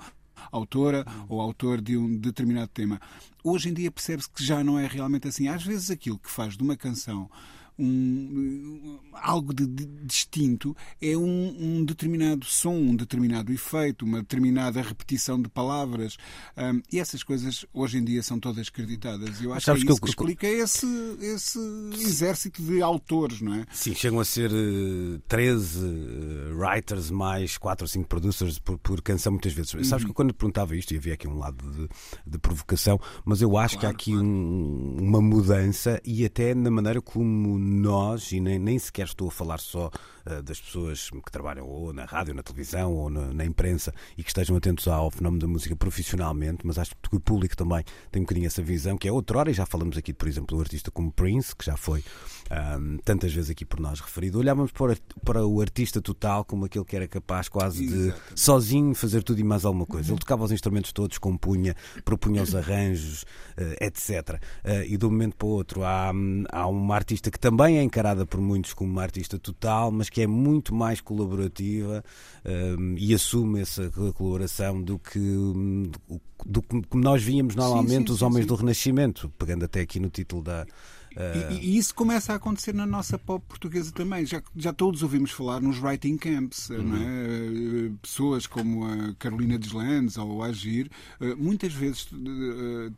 [0.50, 3.00] autora ou autor de um determinado tema.
[3.42, 5.48] Hoje em dia percebe-se que já não é realmente assim.
[5.48, 7.30] Às vezes aquilo que faz de uma canção
[7.78, 14.80] um, algo de, de, distinto é um, um, determinado som, um determinado efeito, uma determinada
[14.80, 16.16] repetição de palavras.
[16.56, 19.42] Um, e essas coisas hoje em dia são todas acreditadas.
[19.42, 19.96] Eu acho que é isso que, eu...
[19.96, 20.86] que explica esse,
[21.20, 21.58] esse
[21.94, 23.66] exército de autores, não é?
[23.72, 29.02] Sim, chegam a ser uh, 13 uh, writers mais 4 ou 5 producers por, por
[29.02, 29.74] canção muitas vezes.
[29.74, 29.84] Uhum.
[29.84, 31.88] Sabes que quando perguntava isto, e havia aqui um lado de,
[32.26, 34.26] de provocação, mas eu acho claro, que há aqui claro.
[34.26, 39.32] um, uma mudança e até na maneira como nós, e nem, nem sequer estou a
[39.32, 39.90] falar só
[40.44, 44.30] das pessoas que trabalham ou na rádio, na televisão ou na, na, imprensa e que
[44.30, 48.24] estejam atentos ao fenómeno da música profissionalmente, mas acho que o público também tem um
[48.24, 50.90] bocadinho essa visão, que é outra hora, e já falamos aqui, por exemplo, um artista
[50.90, 52.04] como Prince, que já foi
[52.78, 56.84] um, tantas vezes aqui por nós referido, olhávamos para, para o artista total como aquele
[56.84, 60.12] que era capaz quase de sozinho fazer tudo e mais alguma coisa.
[60.12, 63.24] Ele tocava os instrumentos todos, compunha, propunha os arranjos,
[63.56, 64.40] eh, etc.
[64.64, 66.12] Uh, e de um momento para o outro há,
[66.50, 70.15] há uma artista que também é encarada por muitos como uma artista total, mas que
[70.22, 72.04] é muito mais colaborativa
[72.78, 78.12] um, e assume essa colaboração do que, do, do que nós víamos normalmente sim, sim,
[78.12, 80.66] os homens sim, do Renascimento, pegando até aqui no título da
[81.50, 84.26] e, e, isso começa a acontecer na nossa pop portuguesa também.
[84.26, 86.82] Já, já todos ouvimos falar nos writing camps, uhum.
[86.82, 87.00] não é?
[87.02, 92.08] Eh, pessoas como a Carolina Deslandes ou o Agir, eh, muitas vezes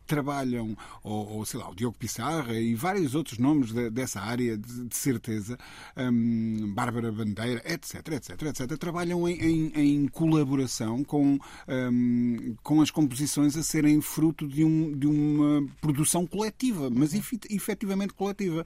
[0.07, 4.57] trabalham, ou, ou, sei lá, o Diogo Pissarra e vários outros nomes de, dessa área,
[4.57, 5.59] de, de certeza,
[5.97, 12.91] um, Bárbara Bandeira, etc, etc, etc, trabalham em, em, em colaboração com, um, com as
[12.91, 18.65] composições composições a serem fruto de, um, de uma produção coletiva, mas efetivamente coletiva.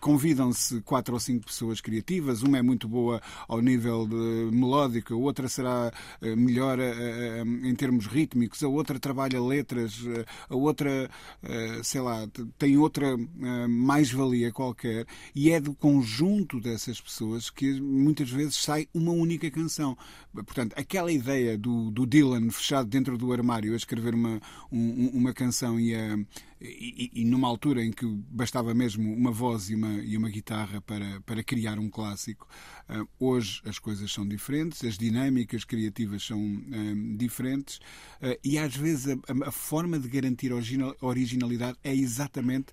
[0.00, 5.48] Convidam-se quatro ou cinco pessoas criativas, uma é muito boa ao nível de melódica, outra
[5.48, 5.92] será
[6.36, 6.78] melhor
[7.64, 10.00] em termos rítmicos, a outra trabalha letras,
[10.48, 11.10] a outra,
[11.82, 12.26] sei lá,
[12.58, 13.16] tem outra
[13.68, 19.96] mais-valia qualquer, e é do conjunto dessas pessoas que muitas vezes sai uma única canção.
[20.32, 24.40] Portanto, aquela ideia do, do Dylan fechado dentro do armário a escrever uma,
[24.70, 26.18] um, uma canção e, a,
[26.62, 30.80] e, e, numa altura em que bastava mesmo uma voz e uma, e uma guitarra
[30.80, 32.48] para, para criar um clássico,
[32.88, 38.76] uh, hoje as coisas são diferentes, as dinâmicas criativas são uh, diferentes uh, e às
[38.76, 40.52] vezes a, a forma de garantir
[41.00, 42.72] originalidade é exatamente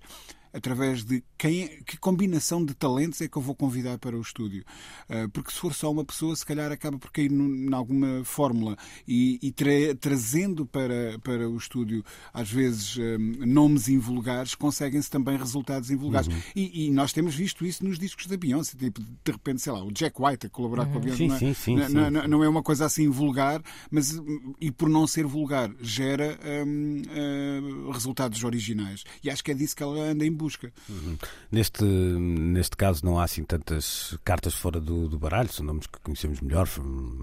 [0.52, 4.64] através de quem, que combinação de talentos é que eu vou convidar para o estúdio.
[5.08, 8.76] Uh, porque se for só uma pessoa, se calhar acaba por cair em alguma fórmula
[9.06, 15.10] e, e tra trazendo para, para o estúdio, às vezes, um, ah, nomes invulgares, conseguem-se
[15.10, 16.28] também resultados invulgares.
[16.28, 16.40] Uhum.
[16.54, 18.76] E, e, nós temos visto isso nos discos da Beyoncé.
[18.76, 20.92] Tipo, de repente, sei lá, o Jack White a colaborar uhum.
[20.92, 21.24] com a Beyoncé.
[21.24, 24.20] Sim, não, é, sim, sim, não, não, não, é uma coisa assim vulgar, mas
[24.60, 29.04] e por não ser vulgar, gera um, uh, resultados originais.
[29.22, 30.72] E acho que é disso que ela anda em busca.
[30.88, 31.18] Uhum.
[31.52, 36.00] Neste, neste caso não há assim tantas cartas fora do, do baralho, são nomes que
[36.00, 36.66] conhecemos melhor,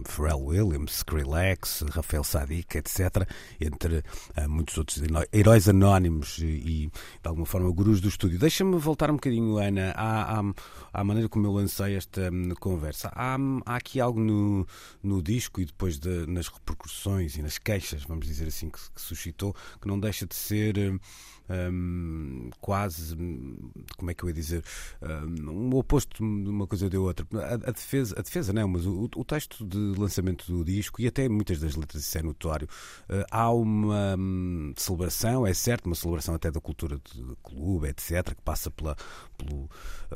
[0.06, 3.28] Pharrell Williams, Skrillex, Rafael Sadiq, etc.,
[3.60, 3.98] entre
[4.38, 5.02] uh, muitos outros
[5.34, 8.38] heróis anónimos e, de alguma forma, gurus do estúdio.
[8.38, 10.44] Deixa-me voltar um bocadinho, Ana, à, à,
[10.94, 13.12] à, maneira como eu lancei esta um, conversa.
[13.16, 14.68] Há, há, aqui algo no,
[15.02, 19.02] no disco e depois de, nas repercussões e nas queixas, vamos dizer assim, que, que
[19.02, 21.00] suscitou, que não deixa de ser...
[21.50, 23.16] Um, quase,
[23.98, 24.64] como é que eu ia dizer,
[25.02, 27.26] um, o oposto de uma coisa de outra.
[27.34, 31.08] A, a, defesa, a defesa não, mas o, o, texto de lançamento do disco e
[31.08, 32.68] até muitas das letras, isso é notório,
[33.10, 38.36] uh, há uma um, celebração, é certo, uma celebração até da cultura de clube, etc.,
[38.36, 38.96] que passa pela,
[39.38, 39.70] pelo,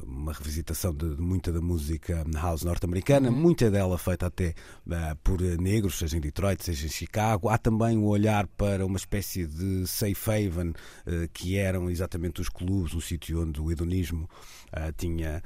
[0.04, 3.36] uma revisitação de, de, muita da música house norte-americana, uhum.
[3.36, 4.54] muita dela feita até
[4.88, 7.50] uh, por negros, seja em Detroit, seja em Chicago.
[7.50, 12.42] Há também o um olhar para uma espécie de safe haven, uh, que eram exatamente
[12.42, 14.30] os clubes, o sítio onde o hedonismo
[14.68, 15.44] uh, tinha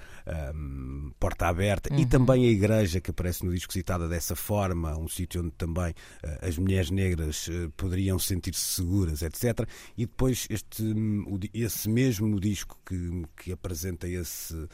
[0.55, 1.99] um, porta aberta, uhum.
[1.99, 5.93] e também a igreja que aparece no disco citada dessa forma, um sítio onde também
[6.41, 9.67] as mulheres negras poderiam sentir-se seguras, etc.
[9.97, 14.67] E depois este, um, esse mesmo disco que, que apresenta esse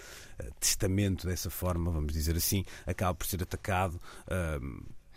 [0.60, 4.00] testamento dessa forma, vamos dizer assim, acaba por ser atacado.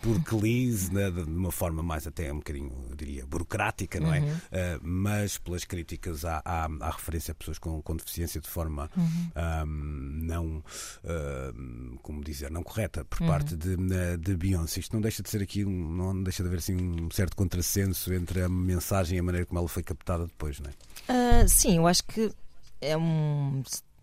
[0.05, 4.21] Por Cleese, né, de uma forma mais até um bocadinho, eu diria, burocrática, não é?
[4.21, 4.27] Uhum.
[4.27, 8.90] Uh, mas pelas críticas à, à, à, referência a pessoas com, com deficiência de forma
[8.95, 9.31] uhum.
[9.67, 13.29] um, não, uh, como dizer, não correta por uhum.
[13.29, 13.77] parte de,
[14.19, 14.81] de Beyoncé.
[14.81, 18.43] Isto não deixa de ser aqui, não deixa de haver assim, um certo contrassenso entre
[18.43, 21.45] a mensagem e a maneira como ela foi captada depois, não é?
[21.45, 22.31] Uh, sim, eu acho que
[22.79, 23.62] é um.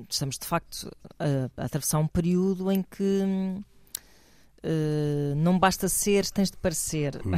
[0.10, 3.62] Estamos de facto a, a atravessar um período em que.
[4.63, 7.19] Uh, não basta ser, tens de parecer.
[7.26, 7.32] Hum.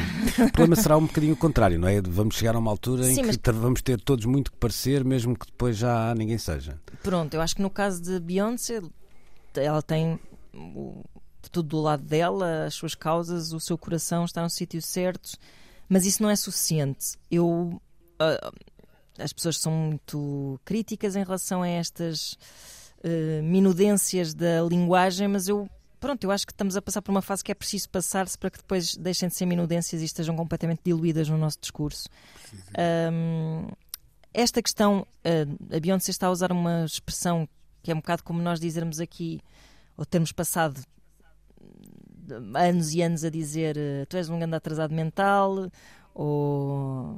[0.46, 2.02] O problema será um bocadinho o contrário, não é?
[2.02, 3.56] Vamos chegar a uma altura em Sim, que mas...
[3.56, 6.80] vamos ter todos muito que parecer, mesmo que depois já ninguém seja.
[7.02, 8.82] Pronto, eu acho que no caso de Beyoncé,
[9.56, 10.20] ela tem
[11.50, 15.38] tudo do lado dela, as suas causas, o seu coração está no sítio certo,
[15.88, 17.18] mas isso não é suficiente.
[17.32, 17.82] Eu.
[18.22, 18.74] Uh,
[19.18, 22.34] as pessoas são muito críticas em relação a estas
[23.04, 25.70] uh, minudências da linguagem, mas eu
[26.04, 28.52] pronto, eu acho que estamos a passar por uma fase que é preciso passar-se para
[28.52, 32.10] que depois deixem de ser minudências e estejam completamente diluídas no nosso discurso.
[33.10, 33.70] Um,
[34.34, 37.48] esta questão, uh, a Beyoncé está a usar uma expressão
[37.82, 39.40] que é um bocado como nós dizermos aqui,
[39.96, 40.82] ou termos passado
[42.54, 45.72] anos e anos a dizer uh, tu és um grande atrasado mental,
[46.14, 47.18] ou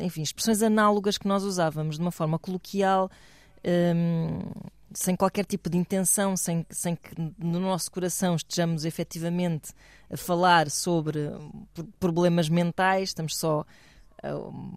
[0.00, 3.08] enfim, expressões análogas que nós usávamos de uma forma coloquial,
[3.64, 4.40] um,
[4.96, 9.74] sem qualquer tipo de intenção, sem, sem que no nosso coração estejamos efetivamente
[10.10, 11.30] a falar sobre
[12.00, 13.62] problemas mentais, estamos só
[14.22, 14.28] a,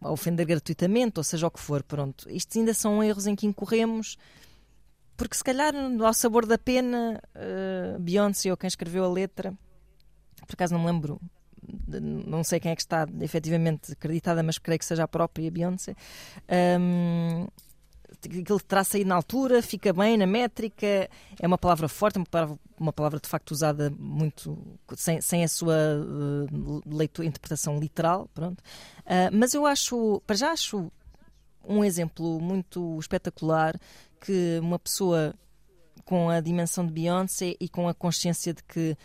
[0.06, 2.30] a ofender gratuitamente, ou seja o que for, pronto.
[2.30, 4.18] Isto ainda são erros em que incorremos,
[5.16, 9.54] porque se calhar ao sabor da pena, uh, Beyoncé ou quem escreveu a letra,
[10.46, 11.20] por acaso não me lembro
[11.88, 15.96] não sei quem é que está efetivamente acreditada, mas creio que seja a própria Beyoncé.
[16.80, 17.48] Um,
[18.28, 22.60] aquilo terá saído na altura, fica bem na métrica, é uma palavra forte, uma palavra,
[22.80, 24.58] uma palavra de facto usada muito
[24.96, 28.60] sem, sem a sua uh, leitura, interpretação literal, pronto.
[29.02, 30.92] Uh, mas eu acho, para já acho
[31.64, 33.80] um exemplo muito espetacular
[34.20, 35.34] que uma pessoa
[36.04, 38.98] com a dimensão de Beyoncé e com a consciência de que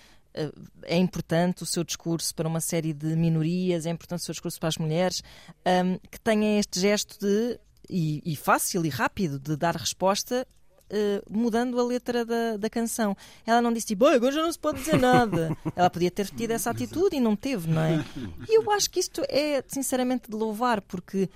[0.82, 4.58] é importante o seu discurso para uma série de minorias, é importante o seu discurso
[4.58, 5.22] para as mulheres,
[5.64, 10.46] um, que tenha este gesto de, e, e fácil e rápido, de dar resposta
[10.84, 13.16] Uh, mudando a letra da, da canção.
[13.46, 15.56] Ela não disse tipo, agora já não se pode dizer nada.
[15.74, 18.04] Ela podia ter tido essa atitude e não teve, não é?
[18.48, 21.30] E eu acho que isto é sinceramente de louvar, porque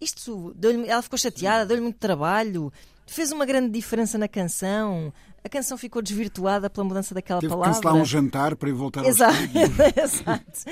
[0.00, 0.54] isto
[0.86, 2.72] ela ficou chateada, deu-lhe muito trabalho,
[3.06, 5.12] fez uma grande diferença na canção.
[5.42, 7.72] A canção ficou desvirtuada pela mudança daquela Teve palavra.
[7.72, 9.34] Teve cancelar um jantar para ir voltar ao Exato.
[9.96, 10.70] Exato.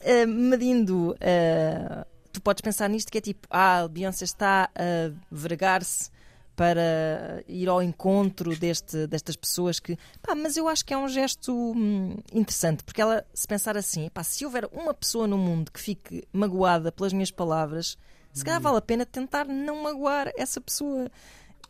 [0.00, 6.10] Uh, medindo, uh, tu podes pensar nisto que é tipo, ah, Beyoncé está a vergar-se
[6.58, 9.96] para ir ao encontro deste, destas pessoas que.
[10.20, 14.08] Pá, mas eu acho que é um gesto hum, interessante, porque ela, se pensar assim,
[14.08, 17.96] pá, se houver uma pessoa no mundo que fique magoada pelas minhas palavras,
[18.32, 21.08] se calhar vale a pena tentar não magoar essa pessoa.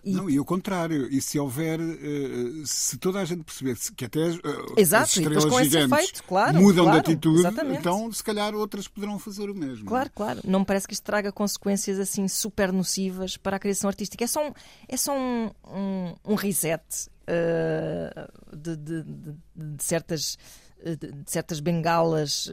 [0.04, 0.12] E...
[0.12, 4.28] Não, e o contrário, e se houver, uh, se toda a gente perceber que até
[4.28, 7.80] uh, Exato, as estrelas com gigantes efeito, claro, mudam claro, de atitude, exatamente.
[7.80, 9.86] então se calhar outras poderão fazer o mesmo.
[9.86, 10.40] Claro, claro.
[10.44, 14.22] Não me parece que isto traga consequências assim super nocivas para a criação artística.
[14.22, 14.52] É só um,
[14.88, 16.82] é só um, um, um reset
[17.28, 20.38] uh, de, de, de, de, certas,
[20.80, 22.52] de certas bengalas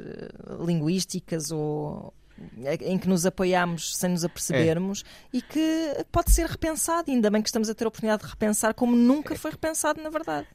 [0.66, 2.12] linguísticas ou
[2.82, 5.38] em que nos apoiamos sem nos apercebermos é.
[5.38, 7.12] e que pode ser repensado.
[7.12, 9.38] Ainda bem que estamos a ter a oportunidade de repensar como nunca é.
[9.38, 10.48] foi repensado, na verdade.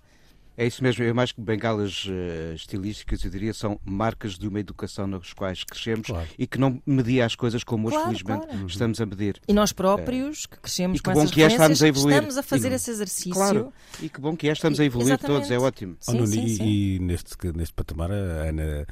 [0.60, 4.60] É isso mesmo, eu mais que bengalas uh, estilísticas, eu diria, são marcas de uma
[4.60, 6.28] educação nas quais crescemos claro.
[6.38, 8.66] e que não media as coisas como hoje, claro, felizmente, claro.
[8.66, 9.40] estamos a medir.
[9.48, 12.14] E nós próprios, que crescemos e que com bom essas que é, estamos a evoluir.
[12.14, 13.32] estamos a fazer e, esse exercício.
[13.32, 15.38] Claro, e que bom que é, estamos a evoluir Exatamente.
[15.38, 15.96] todos, é ótimo.
[15.98, 16.64] Sim, oh, Nuno, sim, e, sim.
[16.64, 18.86] e neste, neste patamar, a Ana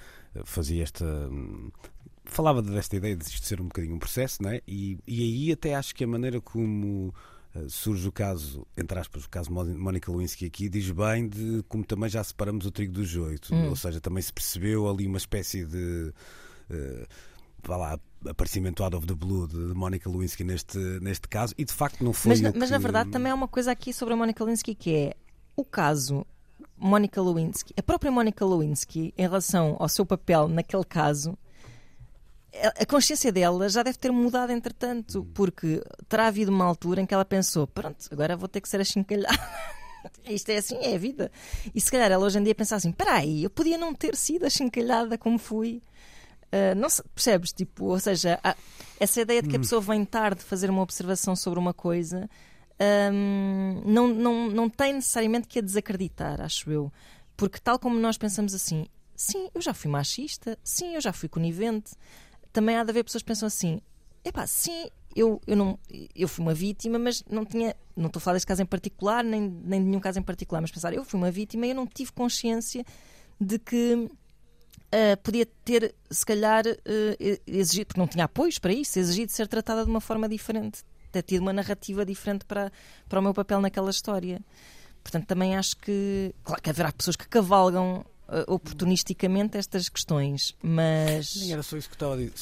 [0.44, 1.04] fazia esta
[2.28, 4.60] falava desta ideia de isto ser um bocadinho um processo, não é?
[4.66, 7.14] E, e aí até acho que a maneira como
[7.54, 11.84] uh, surge o caso, entre aspas, o caso Mónica Lewinsky aqui, diz bem de como
[11.84, 13.68] também já separamos o trigo do joio, hum.
[13.68, 16.12] ou seja, também se percebeu ali uma espécie de.
[16.70, 17.06] Uh,
[17.62, 21.72] vá lá, aparecimento out of the blue de Mónica Lewinsky neste, neste caso, e de
[21.72, 22.30] facto não foi.
[22.30, 22.72] Mas, na, mas que...
[22.72, 25.14] na verdade também há uma coisa aqui sobre a Mónica Lewinsky que é
[25.56, 26.26] o caso
[26.76, 31.36] Mónica Lewinsky, a própria Mónica Lewinsky, em relação ao seu papel naquele caso,
[32.52, 37.14] a consciência dela já deve ter mudado entretanto, porque terá havido uma altura em que
[37.14, 39.38] ela pensou: pronto, agora vou ter que ser achincalhada.
[40.26, 41.30] Isto é assim, é a vida.
[41.74, 44.46] E se calhar ela hoje em dia pensa assim: peraí, eu podia não ter sido
[44.46, 45.82] achincalhada como fui.
[46.46, 47.52] Uh, não se, percebes?
[47.52, 48.56] Tipo, ou seja, há,
[48.98, 52.28] essa ideia de que a pessoa vem tarde fazer uma observação sobre uma coisa
[52.80, 56.92] um, não, não, não tem necessariamente que a desacreditar, acho eu.
[57.36, 61.28] Porque, tal como nós pensamos assim, sim, eu já fui machista, sim, eu já fui
[61.28, 61.92] conivente,
[62.58, 63.80] também há de haver pessoas que pensam assim:
[64.24, 65.78] epá, sim, eu, eu, não,
[66.12, 67.76] eu fui uma vítima, mas não tinha.
[67.94, 70.60] Não estou a falar deste caso em particular, nem, nem de nenhum caso em particular,
[70.60, 72.84] mas pensar, eu fui uma vítima e eu não tive consciência
[73.40, 74.10] de que.
[74.90, 79.46] Uh, podia ter, se calhar, uh, exigido, porque não tinha apoios para isso, exigido ser
[79.46, 82.72] tratada de uma forma diferente, ter tido uma narrativa diferente para,
[83.06, 84.40] para o meu papel naquela história.
[85.02, 86.34] Portanto, também acho que.
[86.42, 88.04] Claro que haverá pessoas que cavalgam
[88.46, 91.34] oportunisticamente estas questões, mas.
[91.36, 92.32] Nem era só isso que estava a dizer.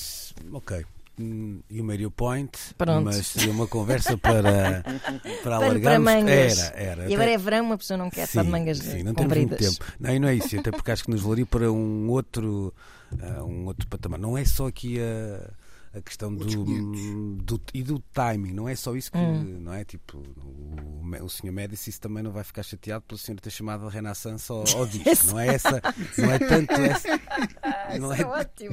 [0.53, 0.85] Ok.
[1.19, 3.07] You made your point, Pronto.
[3.07, 4.83] mas seria uma conversa para,
[5.43, 6.05] para para alargarmos.
[6.05, 6.59] mangas.
[6.59, 7.11] Era, era.
[7.11, 9.49] E agora é verão, uma pessoa não quer estar de mangas sim, não temos muito
[9.49, 9.79] compridas.
[9.79, 9.93] tempo.
[9.99, 12.71] Não, e não é isso, até porque acho que nos levaria para um outro,
[13.13, 14.19] uh, um outro patamar.
[14.21, 15.49] Não é só aqui a,
[15.97, 17.45] a questão do, 500.
[17.45, 19.61] do- e do timing, não é só isso que, Hum.
[19.61, 19.85] não é?
[19.85, 21.51] Tipo, o, o Sr.
[21.53, 25.27] Médici também não vai ficar chateado pelo senhor ter chamado a Renaissance ao, ao disco.
[25.33, 25.81] não é essa,
[26.19, 27.09] não é tanto essa,
[27.99, 28.19] não é,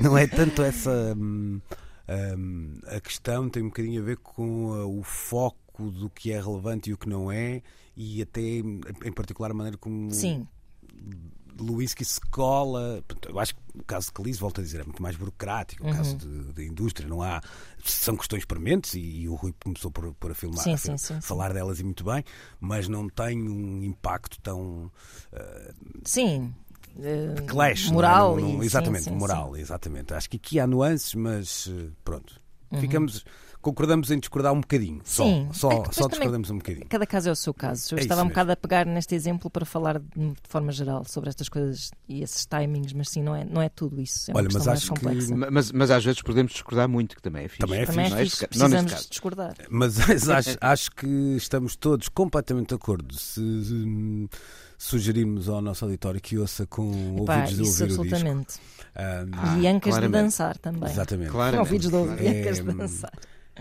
[0.01, 1.61] não é tanto essa hum,
[2.37, 6.41] hum, a questão tem um bocadinho a ver com uh, o foco do que é
[6.41, 7.61] relevante e o que não é
[7.95, 10.47] e até em particular a maneira como Sim,
[11.59, 13.03] Lewinsky se cola.
[13.27, 15.83] Eu acho que o caso de Calice, volto a dizer, é muito mais burocrático.
[15.83, 15.93] O Uhum.
[15.95, 17.41] caso de, de indústria, não há.
[17.83, 20.97] São questões prementes e, e o Rui começou por, por a filmar, Sim, a sim,
[20.97, 22.23] sim, falar delas e muito bem,
[22.59, 24.91] mas não tem um impacto tão.
[26.05, 26.53] sim.
[26.99, 27.85] eh, clash.
[27.85, 27.93] não é?
[27.95, 30.13] moral Não- não- e exatamente, moral, exatamente.
[30.13, 32.39] Acho que aqui há nuances, mas eh, pronto.
[32.71, 32.79] Uhum.
[32.79, 33.25] Ficamos.
[33.63, 35.01] Concordamos em discordar um bocadinho.
[35.03, 35.49] Só, Sim.
[35.53, 36.85] só, É só também- discordamos um bocadinho.
[36.87, 37.95] Cada caso é o seu caso.
[37.95, 38.33] Eu É estava um mesmo.
[38.35, 42.21] bocado a pegar neste exemplo para falar de, de forma geral sobre estas coisas e
[42.21, 44.29] esses timings, mas sim, não é, não é tudo isso.
[44.29, 47.15] É uma Olha, mas questão mais acho que- Mas, mas às vezes podemos discordar muito,
[47.15, 47.61] que também é fixe.
[47.61, 49.09] Também é Também não é fixe, não caso.
[49.09, 49.55] discordar.
[49.69, 54.27] Mas, mas acho, acho que estamos todos completamente de acordo se hum,
[54.77, 56.91] sugerirmos ao nosso auditório que ouça com
[57.23, 58.01] Epá, ouvidos de ouvir o disco.
[58.01, 58.55] absolutamente.
[58.95, 60.11] Hum, Ah, e ancas de claramente.
[60.23, 60.91] dançar também.
[60.91, 61.31] exatamente.
[61.31, 61.59] Claramente.
[61.59, 63.11] Ouvidos de ouvir, É, ancas de dançar.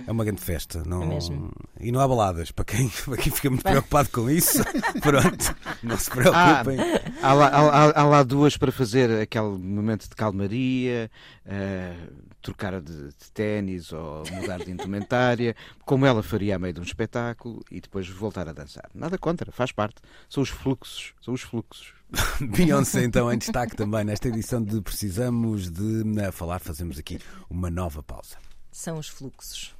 [0.07, 0.83] É uma grande festa.
[0.87, 1.02] Não...
[1.02, 1.50] É mesmo.
[1.78, 2.50] E não há baladas.
[2.50, 4.62] Para quem, para quem fica muito preocupado com isso,
[5.02, 6.78] pronto, não se preocupem.
[7.22, 11.11] Há, há lá, há- há lá duas para fazer aquele momento de calmaria,
[11.44, 11.94] eh,
[12.40, 16.85] trocar de, de ténis ou mudar de indumentária, como ela faria a meio de um
[16.85, 18.88] espetáculo e depois voltar a dançar.
[18.94, 19.96] Nada contra, faz parte.
[20.28, 21.92] São os fluxos, são os fluxos.
[22.40, 27.70] Beyoncé, então, em destaque também nesta edição de Precisamos de eh, Falar, fazemos aqui uma
[27.70, 28.37] nova pausa.
[28.70, 29.74] São os fluxos.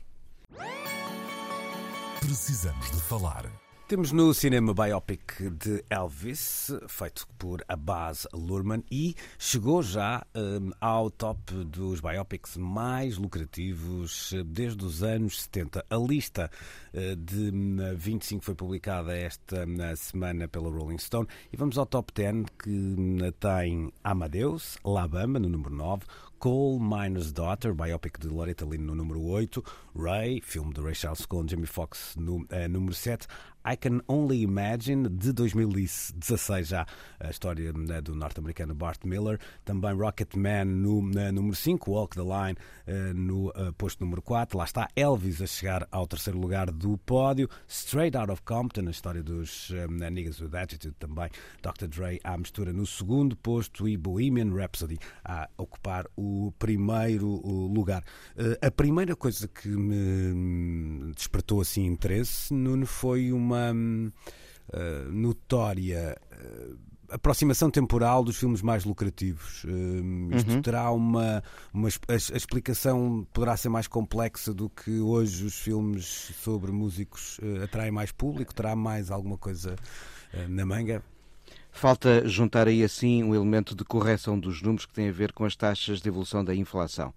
[2.21, 3.51] Precisamos de falar.
[3.93, 11.11] Temos no cinema biopic de Elvis, feito por Abaz Luhrmann, e chegou já hum, ao
[11.11, 15.85] top dos biopics mais lucrativos desde os anos 70.
[15.91, 16.51] A lista
[16.95, 21.85] eh, de hum, 25 foi publicada esta hum, semana pela Rolling Stone e vamos ao
[21.85, 26.05] top 10 que hum, tem Amadeus, La Bamba no número 9,
[26.43, 29.63] Coal Miner's Daughter, biopic de Loretta Lynn no número 8,
[29.95, 33.29] Ray, filme de Ray Charles com Jamie Foxx no eh, número 7,
[33.65, 36.87] I Can Only Imagine, de 2016 já,
[37.21, 42.23] a história né, do norte-americano Bart Miller, também Rocketman no eh, número 5, Walk the
[42.23, 42.57] Line
[42.87, 46.99] eh, no eh, posto número 4, lá está Elvis a chegar ao terceiro lugar do
[46.99, 51.31] pódio, Straight Out of Compton, a história dos eh, Niggas with Attitude também,
[51.63, 51.87] Dr.
[51.87, 57.27] Dre à mistura no segundo posto e Bohemian Rhapsody a ocupar o primeiro
[57.69, 58.03] lugar.
[58.37, 64.11] Eh, a primeira coisa que me despertou assim interesse, Nuno, foi uma hum,
[64.73, 66.71] eh, notória eh,
[67.13, 69.65] aproximação temporal dos filmes mais lucrativos.
[69.67, 71.43] Hum, isto terá uma,
[71.73, 77.39] uma a, a explicação poderá ser mais complexa do que hoje os filmes sobre músicos
[77.43, 79.77] eh, atraem mais público, terá mais alguma coisa
[80.33, 81.03] eh, na manga.
[81.73, 85.45] Falta juntar aí assim um elemento de correção dos números que tem a ver com
[85.45, 87.13] as taxas de evolução da inflação.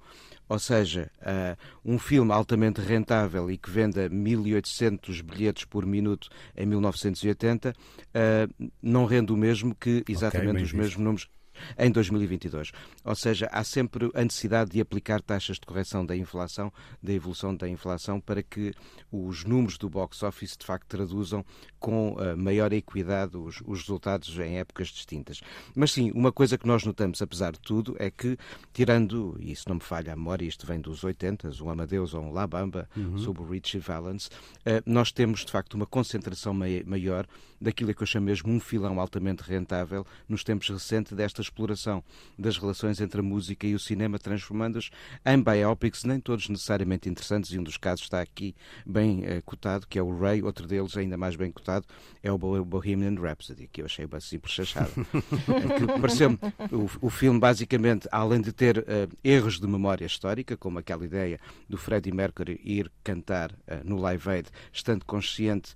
[0.47, 6.65] Ou seja, ah, um filme altamente rentável e que venda 1.800 bilhetes por minuto em
[6.65, 7.73] 1980
[8.13, 8.47] ah,
[8.81, 10.77] não rende o mesmo que exatamente bem os visto.
[10.77, 11.29] mesmos números
[11.77, 12.71] em 2022.
[13.03, 17.55] Ou seja, há sempre a necessidade de aplicar taxas de correção da inflação, da evolução
[17.55, 18.73] da inflação, para que
[19.11, 21.45] os números do box office de facto traduzam
[21.79, 25.41] com eh, maior equidade os, os resultados em épocas distintas.
[25.75, 28.37] Mas sim, uma coisa que nós notamos, apesar de tudo, é que,
[28.73, 32.21] tirando, e isso não me falha a memória, isto vem dos 80, um Amadeus ou
[32.23, 34.29] um La Bamba, sobre o Richie Valens,
[34.65, 37.25] eh, nós temos de facto uma concentração mai- maior
[37.61, 42.03] daquilo que eu chamo mesmo um filão altamente rentável nos tempos recentes desta exploração
[42.37, 44.89] das relações entre a música e o cinema, transformando-os
[45.25, 49.87] em biopics, nem todos necessariamente interessantes, e um dos casos está aqui bem eh, cotado,
[49.87, 51.85] que é o Ray, outro deles ainda mais bem cotado
[52.21, 54.91] é o Bo- Bohemian Rhapsody, que eu achei uma simples chachada.
[56.01, 56.37] Pareceu-me,
[56.71, 61.39] o, o filme basicamente, além de ter eh, erros de memória histórica, como aquela ideia
[61.69, 65.73] do Freddie Mercury ir cantar eh, no Live Aid, estando consciente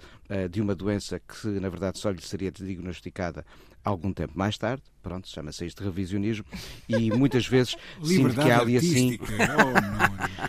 [0.52, 3.44] de uma doença que na verdade só lhe seria diagnosticada
[3.84, 6.46] algum tempo mais tarde, pronto, chama-se isto de revisionismo,
[6.88, 9.18] e muitas vezes sinto que há ali assim...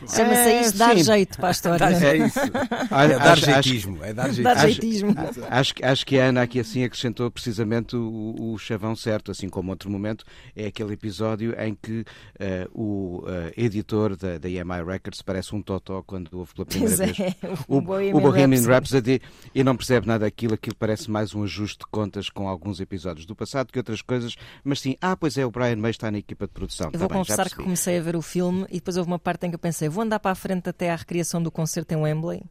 [0.01, 0.07] Oh.
[0.09, 1.05] Chama-se É, isso dar sim.
[1.05, 1.85] jeito para a história.
[1.85, 2.39] É isso.
[2.91, 4.05] É dar acho- acho- jeitismo.
[4.05, 5.15] É dar Dar jeitismo.
[5.15, 5.47] jeitismo.
[5.49, 9.49] Acho, que- acho que a Ana aqui assim acrescentou precisamente o, o chavão certo, assim
[9.49, 10.25] como outro momento
[10.57, 12.05] é aquele episódio em que
[12.39, 16.97] eh, o eh, editor da, da EMI Records parece um totó quando ouve pela primeira
[16.97, 17.37] Pois vez é,
[17.69, 19.13] o, o Bohemian o Bohemian Rhapsody.
[19.13, 19.23] Rhapsody
[19.55, 23.27] e não percebe nada daquilo, aquilo parece mais um ajuste de contas com alguns episódios
[23.27, 24.35] do passado que outras coisas,
[24.65, 26.87] mas sim, ah, pois é, o Brian May está na equipa de produção.
[26.89, 27.63] Eu Tá vou bem, já confessar que percebi.
[27.65, 30.03] comecei a ver o filme e depois houve uma parte em que eu pensei, vou
[30.03, 32.43] andar para a frente até à recriação do concerto em Wembley,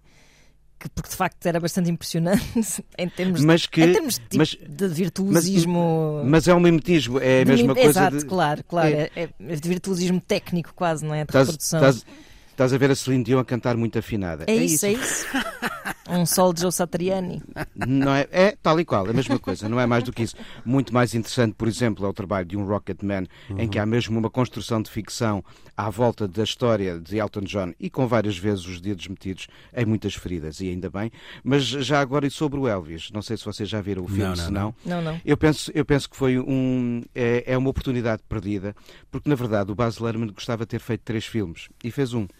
[0.80, 2.42] que porque de facto era bastante impressionante
[2.98, 6.22] em termos, Mas que- em termos de, tipo, mas- de virtuosismo.
[6.26, 8.26] Mas é um mimetismo, é a mesma coisa Exato, de...
[8.26, 8.88] claro, claro.
[8.88, 11.24] é- É, é de virtuosismo técnico quase, não é?
[11.26, 11.80] De Estás, reprodução.
[11.80, 12.06] estás-
[12.60, 14.44] estás a ver a Celine Dion a cantar muito afinada.
[14.46, 15.26] É, isso, é isso.
[16.10, 17.42] um sol de Joe Satriani.
[17.76, 20.36] Não é, é tal e qual, a mesma coisa, não é mais do que isso.
[20.66, 24.18] Muito mais interessante, por exemplo, é o trabalho de um Rocketman, em que há mesmo
[24.18, 25.44] uma construção de ficção
[25.78, 29.86] à volta da história de Elton John e com várias vezes os dedos metidos em
[29.86, 31.12] muitas feridas, e ainda bem.
[31.44, 34.24] Mas já agora e sobre o Elvis, não sei se vocês já viram o filme,
[34.24, 34.76] Não, não, se não.
[34.86, 35.22] Não, não.
[35.24, 38.76] Eu penso, eu penso que foi um, é, é uma oportunidade perdida,
[39.10, 42.28] porque na verdade o Baz Luhrmann gostava de ter feito três filmes e fez um.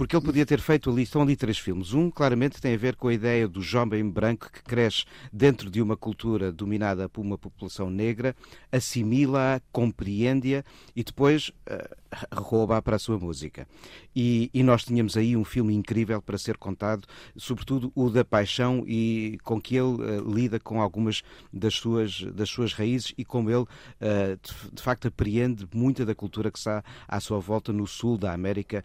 [0.00, 1.92] Porque ele podia ter feito ali, estão ali três filmes.
[1.92, 5.82] Um, claramente, tem a ver com a ideia do jovem branco que cresce dentro de
[5.82, 8.34] uma cultura dominada por uma população negra,
[8.72, 10.64] assimila-a, compreende-a
[10.96, 11.90] e depois eh,
[12.32, 13.68] rouba-a para a sua música.
[14.16, 18.82] E, e nós tínhamos aí um filme incrível para ser contado, sobretudo o da paixão
[18.86, 21.22] e com que ele eh, lida com algumas
[21.52, 23.66] das suas, das suas raízes e como ele,
[24.00, 28.16] eh, de, de facto, apreende muita da cultura que está à sua volta no sul
[28.16, 28.82] da América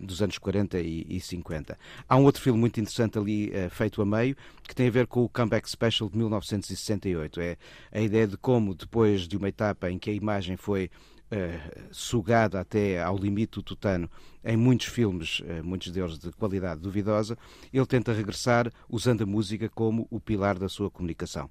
[0.00, 1.76] dos anos anos 40 e, e 50.
[2.08, 5.06] Há um outro filme muito interessante ali, uh, feito a meio, que tem a ver
[5.06, 7.40] com o Comeback Special de 1968.
[7.40, 7.56] É
[7.92, 10.90] a ideia de como, depois de uma etapa em que a imagem foi
[11.30, 14.10] Uh, sugada até ao limite do tutano
[14.42, 17.36] em muitos filmes, uh, muitos deles de qualidade duvidosa,
[17.70, 21.50] ele tenta regressar usando a música como o pilar da sua comunicação.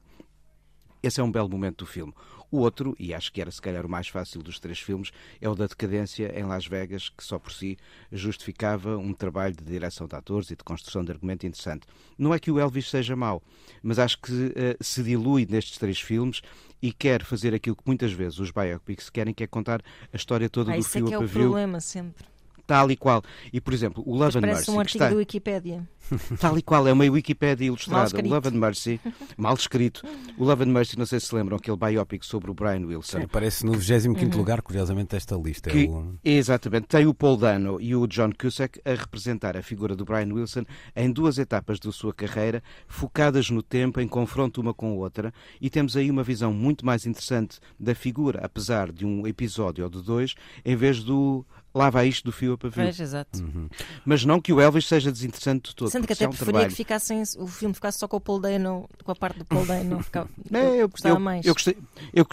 [1.04, 2.12] Esse é um belo momento do filme.
[2.50, 5.50] O outro, e acho que era se calhar o mais fácil dos três filmes, é
[5.50, 7.78] o da decadência em Las Vegas, que só por si
[8.12, 11.86] justificava um trabalho de direção de atores e de construção de argumento interessante.
[12.18, 13.42] Não é que o Elvis seja mau,
[13.84, 16.42] mas acho que uh, se dilui nestes três filmes
[16.82, 19.82] e quer fazer aquilo que muitas vezes os biopics querem, que é contar
[20.14, 20.80] a história toda ah, do.
[20.80, 22.37] Isso é que é o problema sempre
[22.68, 23.24] tal e qual.
[23.52, 24.72] E, por exemplo, o Love Mas and Mercy.
[24.72, 25.10] um artigo está...
[25.10, 25.88] da Wikipédia.
[26.40, 28.16] Tal e qual, é uma Wikipédia ilustrada.
[28.16, 29.02] Mal o Love and Mercy,
[29.36, 30.04] mal escrito.
[30.38, 33.18] O Love and Mercy, não sei se se lembram, aquele biopic sobre o Brian Wilson.
[33.18, 34.38] Sim, aparece no 25 uhum.
[34.38, 35.70] lugar, curiosamente, esta lista.
[35.70, 36.16] Que, é o...
[36.24, 36.88] Exatamente.
[36.88, 40.64] Tem o Paul Dano e o John Cusack a representar a figura do Brian Wilson
[40.96, 45.34] em duas etapas da sua carreira, focadas no tempo, em confronto uma com a outra,
[45.60, 49.90] e temos aí uma visão muito mais interessante da figura, apesar de um episódio ou
[49.90, 51.46] de dois, em vez do
[51.78, 52.84] lá vai isto do fio a pavio.
[52.84, 53.40] Pois, exato.
[53.40, 53.70] Uhum.
[54.06, 55.90] Mas não que o Elvis seja desinteressante de todo.
[55.90, 56.72] Sendo que até é um preferia trabalho.
[56.72, 59.66] que ficassem, o filme ficasse só com o Paul Dano, com a parte do Paul
[59.66, 60.02] Dano.
[60.04, 61.46] Ficava, é, eu, gostava eu, mais.
[61.46, 61.78] Eu gostei,
[62.14, 62.26] eu,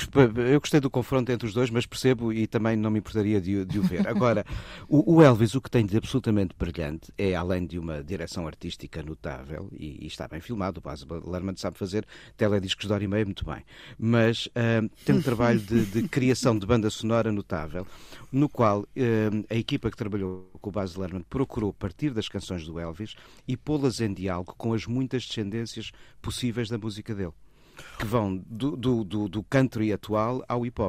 [0.46, 3.64] eu, gostei do confronto entre os dois, mas percebo e também não me importaria de,
[3.64, 4.06] de o ver.
[4.08, 4.44] Agora,
[4.88, 9.02] o, o, Elvis, o que tem de absolutamente brilhante é, além de uma direção artística
[9.02, 13.08] notável, e, e está bem filmado, o Baz Luhrmann sabe fazer telediscos de hora e
[13.08, 13.64] meia muito bem,
[13.98, 17.86] mas uh, tem um trabalho de, de criação de banda sonora notável,
[18.30, 22.66] no qual uh, a equipa que trabalhou com o Baz Luhrmann procurou partir das canções
[22.66, 23.14] do Elvis
[23.48, 27.32] e pô-las em diálogo com as muitas descendências possíveis da música dele,
[27.98, 30.80] que vão do, do, do, do country atual ao hip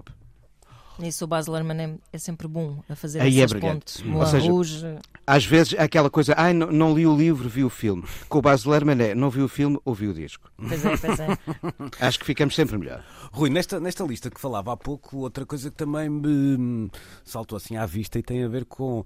[0.98, 1.06] hop.
[1.06, 4.04] Isso o Baz Luhrmann é, é, sempre bom a fazer Aí esses é pontos.
[4.14, 5.00] Ou seja, Rouge.
[5.28, 8.04] Às vezes aquela coisa, ai, não, não, li o livro, vi o filme.
[8.30, 10.52] Com o Baz Luhrmann é, não vi o filme, ouvi o disco.
[10.58, 11.28] Pois é, pois é.
[12.06, 13.04] Acho que ficamos sempre melhor.
[13.32, 16.90] Rui, nesta, nesta lista que falava há pouco, outra coisa que também me
[17.24, 19.04] saltou assim à vista e tem a ver com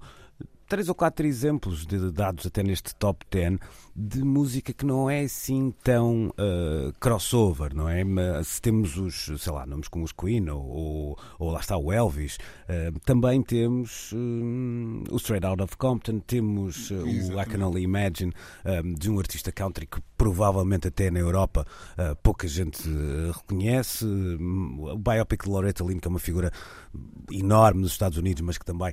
[0.70, 3.58] três ou quatro exemplos de, dados até neste top 10
[3.94, 8.04] de música que não é assim tão uh, crossover, não é?
[8.04, 11.76] Mas se temos os, sei lá, nomes como os Queen ou, ou, ou lá está
[11.76, 17.66] o Elvis, uh, também temos uh, o Straight Out of Compton, temos o I Can
[17.66, 18.32] Only Imagine
[18.96, 21.66] de um artista country que provavelmente até na Europa
[22.22, 22.86] pouca gente
[23.34, 26.52] reconhece, o biopic de Loretta Lynn, que é uma figura
[27.32, 28.92] enorme nos Estados Unidos, mas que também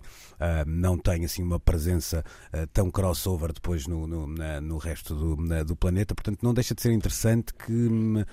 [0.65, 2.23] não tem assim uma presença
[2.71, 6.15] tão crossover depois no, no, no resto do, do, planeta.
[6.15, 8.25] Portanto, não deixa de ser interessante que uh,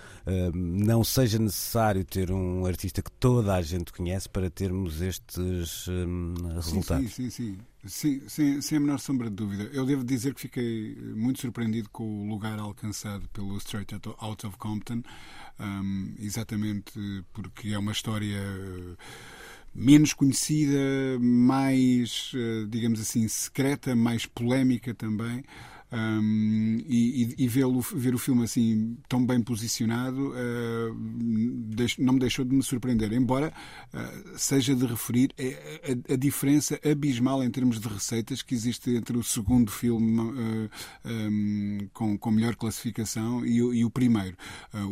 [0.54, 6.34] não seja necessário ter um artista que toda a gente conhece para termos estes um,
[6.54, 7.12] resultados.
[7.12, 7.44] Sim, sim, sim.
[7.54, 9.64] Sim, sem, sem a menor sombra de dúvida.
[9.72, 14.56] Eu devo dizer que fiquei muito surpreendido com o lugar alcançado pelo Straight Out of
[14.58, 15.02] Compton,
[15.60, 18.40] um, exatamente porque é uma história
[19.74, 20.78] menos conhecida,
[21.20, 22.32] mais,
[22.68, 25.44] digamos assim, secreta, mais polémica também.
[25.94, 30.96] Um, e, e vê-lo, ver o filme assim tão bem posicionado uh,
[32.00, 33.52] não me deixou de me surpreender, embora
[33.92, 38.90] uh, seja de referir a, a, a, diferença abismal em termos de receitas que existe
[38.90, 40.70] entre o segundo filme uh,
[41.04, 44.36] um, com, com melhor classificação e, e o primeiro.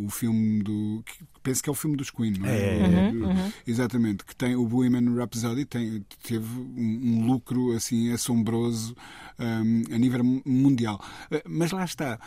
[0.04, 1.02] o filme do.
[1.04, 2.78] Que, penso que é o filme dos Queen, não é?
[2.78, 3.10] é.
[3.10, 3.52] Uhum, uhum.
[3.66, 8.94] Exatamente, que tem o Bohemian Rhapsody, tem, teve um, um lucro assim assombroso
[9.38, 10.91] um, a nível mundial.
[10.96, 12.18] Uh, mas lá está.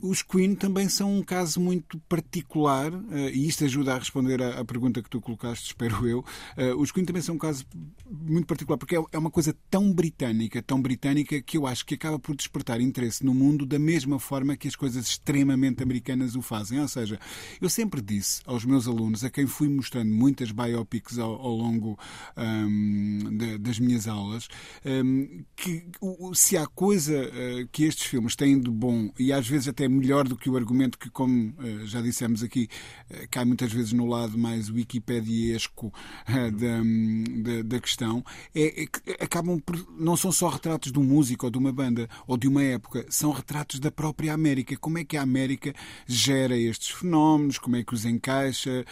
[0.00, 4.64] Os Queen também são um caso muito particular, eh, e isto ajuda a responder à
[4.64, 6.24] pergunta que tu colocaste, espero eu.
[6.56, 7.66] Eh, os Queen também são um caso
[8.10, 11.94] muito particular, porque é, é uma coisa tão britânica, tão britânica, que eu acho que
[11.94, 16.40] acaba por despertar interesse no mundo da mesma forma que as coisas extremamente americanas o
[16.40, 16.80] fazem.
[16.80, 17.20] Ou seja,
[17.60, 21.98] eu sempre disse aos meus alunos, a quem fui mostrando muitas biopics ao, ao longo
[22.36, 24.48] um, de, das minhas aulas,
[24.84, 25.84] um, que
[26.32, 30.26] se há coisa uh, que estes filmes têm de bom e às vezes até melhor
[30.26, 32.68] do que o argumento que, como uh, já dissemos aqui,
[33.10, 38.86] uh, cai muitas vezes no lado mais wikipediesco uh, da, da, da, questão, é, é,
[38.86, 39.76] que acabam por.
[39.98, 43.04] não são só retratos de um músico ou de uma banda ou de uma época,
[43.08, 44.76] são retratos da própria América.
[44.76, 45.74] Como é que a América
[46.06, 48.84] gera estes fenómenos, como é que os encaixa,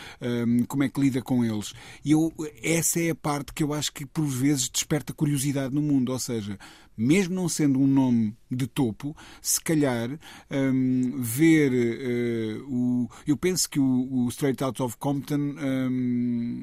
[0.67, 1.75] como é que lida com eles.
[2.05, 5.83] E eu, essa é a parte que eu acho que por vezes desperta curiosidade no
[5.83, 6.59] mundo, ou seja,
[6.99, 10.11] mesmo não sendo um nome de topo, se calhar
[10.51, 13.09] um, ver uh, o.
[13.27, 16.63] Eu penso que o, o Straight Out of Compton um,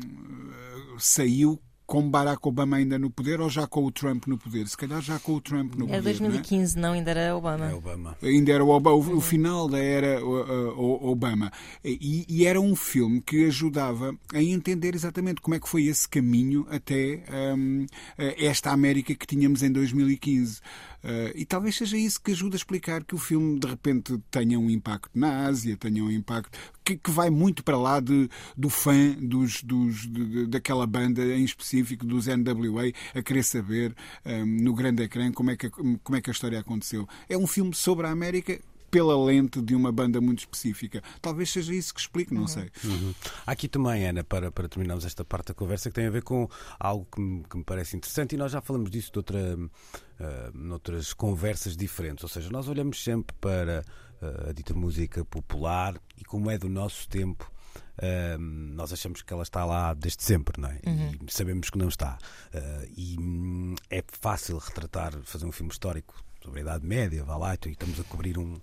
[1.00, 4.68] saiu com Barack Obama ainda no poder ou já com o Trump no poder?
[4.68, 6.20] Se calhar já com o Trump no Era poder.
[6.20, 6.32] não é?
[6.32, 7.70] 2015, não, ainda era Obama.
[7.70, 8.18] É Obama.
[8.22, 11.52] Ainda era o, Obama, o, o final da era uh, Obama.
[11.84, 16.08] E, e era um filme que ajudava a entender exatamente como é que foi esse
[16.08, 17.24] caminho até
[17.56, 17.86] um,
[18.18, 20.62] esta América que tínhamos em 2015.
[21.06, 24.60] Uh, e talvez seja isso que ajuda a explicar que o filme de repente tenha
[24.60, 28.28] um impacto na Ásia, tenha um impacto que, que vai muito para lá de,
[28.58, 33.96] do fã dos, dos, de, daquela banda em específico, dos NWA, a querer saber
[34.26, 37.08] um, no grande ecrã como é, que, como é que a história aconteceu.
[37.30, 38.60] É um filme sobre a América
[38.96, 41.04] pela lente de uma banda muito específica.
[41.22, 42.48] Talvez seja isso que explique, não uhum.
[42.48, 42.72] sei.
[42.82, 43.14] Uhum.
[43.46, 46.24] Há aqui também, Ana, para, para terminarmos esta parte da conversa, que tem a ver
[46.24, 49.38] com algo que me, que me parece interessante e nós já falamos disso de outra,
[49.58, 52.24] uh, noutras conversas diferentes.
[52.24, 53.84] Ou seja, nós olhamos sempre para
[54.22, 57.52] uh, a dita música popular e como é do nosso tempo.
[57.98, 60.80] Uh, nós achamos que ela está lá desde sempre, não é?
[60.88, 61.12] Uhum.
[61.28, 62.18] E sabemos que não está.
[62.54, 66.16] Uh, e hum, é fácil retratar, fazer um filme histórico
[66.46, 68.54] sobre a Idade Média, vá lá, e estamos a cobrir um,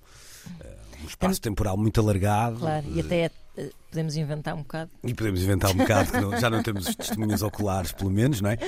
[1.03, 2.61] um espaço temporal muito alargado.
[2.61, 4.91] Claro, e até eh, podemos inventar um bocado.
[5.03, 8.51] E podemos inventar um bocado, que não, já não temos testemunhas oculares, pelo menos, não
[8.51, 8.59] é?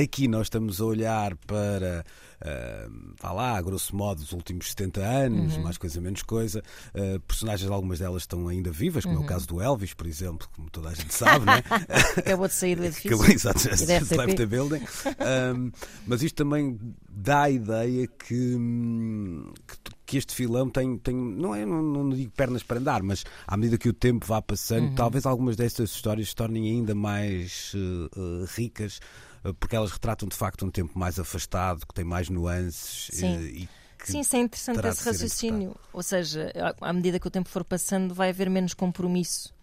[0.00, 2.04] Aqui nós estamos a olhar para.
[2.40, 5.62] Uh, vá lá, a grosso modo, os últimos 70 anos, uhum.
[5.62, 6.62] mais coisa, menos coisa.
[6.94, 9.22] Uh, personagens, algumas delas estão ainda vivas, como uhum.
[9.22, 9.32] é o uhum.
[9.32, 11.62] caso do Elvis, por exemplo, como toda a gente sabe, não é?
[12.18, 13.16] Acabou de sair do edifício.
[13.16, 14.82] Acabou, exato, FTP Building.
[16.06, 16.78] mas isto também
[17.08, 22.10] dá a ideia que, hum, que que este filão tem, tem não, é, não, não
[22.10, 24.94] digo pernas para andar, mas à medida que o tempo vá passando, uhum.
[24.94, 29.00] talvez algumas destas histórias se tornem ainda mais uh, uh, ricas,
[29.52, 33.10] porque elas retratam de facto um tempo mais afastado, que tem mais nuances.
[33.12, 33.40] Sim.
[33.40, 33.68] e
[34.04, 35.74] Sim, isso é interessante esse raciocínio.
[35.92, 39.54] Ou seja, à medida que o tempo for passando, vai haver menos compromisso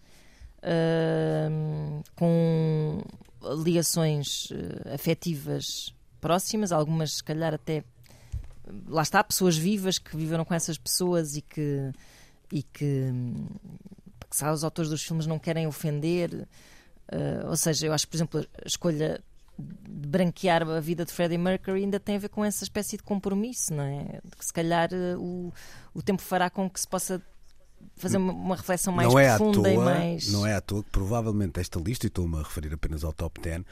[2.14, 3.02] com
[3.64, 4.48] ligações
[4.92, 7.84] afetivas próximas, algumas, se calhar, até
[8.86, 11.90] lá está, pessoas vivas que viveram com essas pessoas e que,
[12.52, 13.12] e que,
[14.30, 16.48] que os autores dos filmes não querem ofender.
[17.12, 19.22] Uh, ou seja, eu acho, por exemplo, a escolha
[19.58, 23.72] branquear a vida de Freddie Mercury ainda tem a ver com essa espécie de compromisso,
[23.72, 24.20] não é?
[24.24, 25.52] De que se calhar uh, o,
[25.94, 27.22] o tempo fará com que se possa
[27.96, 30.32] fazer uma, uma reflexão mais não é profunda toa, e mais.
[30.32, 33.40] Não é à toa que provavelmente esta lista, e estou-me a referir apenas ao top
[33.40, 33.62] 10,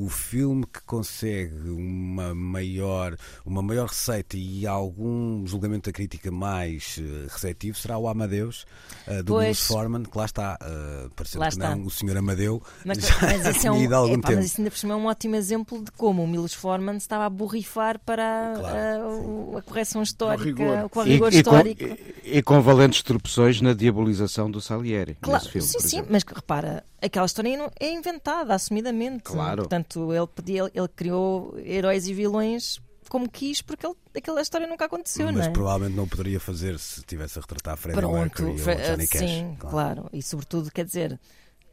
[0.00, 6.98] o filme que consegue uma maior, uma maior receita e algum julgamento da crítica mais
[6.98, 8.64] uh, receptivo será o Amadeus
[9.06, 11.76] uh, do Bruce Forman, que lá está, uh, parecendo lá que está.
[11.76, 14.40] não, o senhor Amadeu mas, já mas isso é um, algum epá, tempo.
[14.40, 17.26] Mas isso ainda por cima é um ótimo exemplo de como o Milos Forman estava
[17.26, 21.84] a borrifar para claro, a, a, correção histórica, com o rigor e, histórico.
[21.84, 25.18] E com, e, e com valentes tropeções na diabolização do Salieri.
[25.20, 29.24] Claro, filme, sim, sim, mas repara, aquela história é inventada, assumidamente.
[29.24, 29.62] Claro.
[29.62, 34.84] Portanto, ele, podia, ele criou heróis e vilões como quis, porque ele, aquela história nunca
[34.84, 35.50] aconteceu, Mas não é?
[35.50, 39.20] provavelmente não poderia fazer se tivesse a retratar Freddie Pronto, Mercury ou Johnny Cash.
[39.20, 39.70] Sim, claro.
[39.70, 40.10] claro.
[40.12, 41.18] E sobretudo, quer dizer,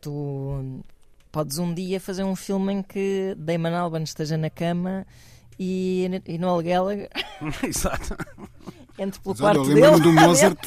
[0.02, 0.84] tu
[1.32, 5.06] podes um dia fazer um filme em que Damon Albarn esteja na cama
[5.60, 7.10] e, e Noel Gallagher
[7.64, 8.18] Exato.
[8.98, 10.60] entre pelo Mas, quarto olha, eu dele do Mozart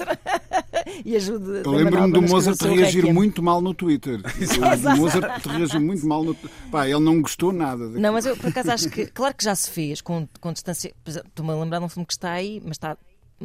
[1.05, 4.21] e ajude Eu lembro-me do Mozart reagir muito mal no Twitter.
[4.95, 6.35] o Mozart reagiu muito mal no
[6.71, 7.85] Pá, ele não gostou nada.
[7.85, 8.01] Daquilo.
[8.01, 10.95] Não, mas eu por acaso acho que, claro que já se fez com, com distância.
[11.07, 12.97] Estou-me a lembrar de um filme que está aí, mas está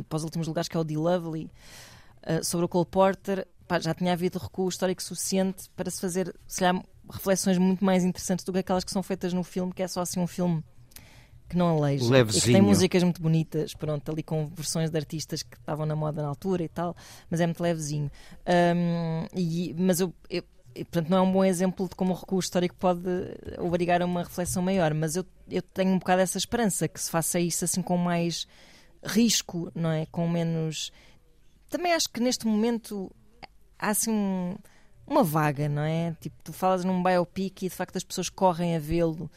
[0.10, 3.48] para os últimos lugares, que é o The Lovely, uh, sobre o Cole Porter.
[3.68, 8.04] Pá, já tinha havido recuo histórico suficiente para se fazer, se calhar, reflexões muito mais
[8.04, 10.64] interessantes do que aquelas que são feitas no filme, que é só assim um filme
[11.48, 12.10] que não aleija.
[12.10, 12.42] Levezinho.
[12.42, 15.96] E que tem músicas muito bonitas, pronto, ali com versões de artistas que estavam na
[15.96, 16.96] moda na altura e tal,
[17.30, 18.12] mas é muito levezinho.
[18.48, 20.44] Um, e, mas eu, eu
[20.84, 23.02] portanto, não é um bom exemplo de como o recurso histórico pode
[23.60, 27.10] obrigar a uma reflexão maior, mas eu, eu tenho um bocado essa esperança que se
[27.10, 28.48] faça isso assim com mais
[29.04, 30.06] risco, não é?
[30.08, 30.92] Com menos.
[31.70, 33.12] Também acho que neste momento
[33.80, 34.56] há assim um,
[35.08, 36.16] uma vaga, não é?
[36.20, 39.30] Tipo, tu falas num biopic e de facto as pessoas correm a vê-lo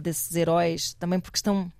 [0.00, 1.70] desses heróis, também porque estão.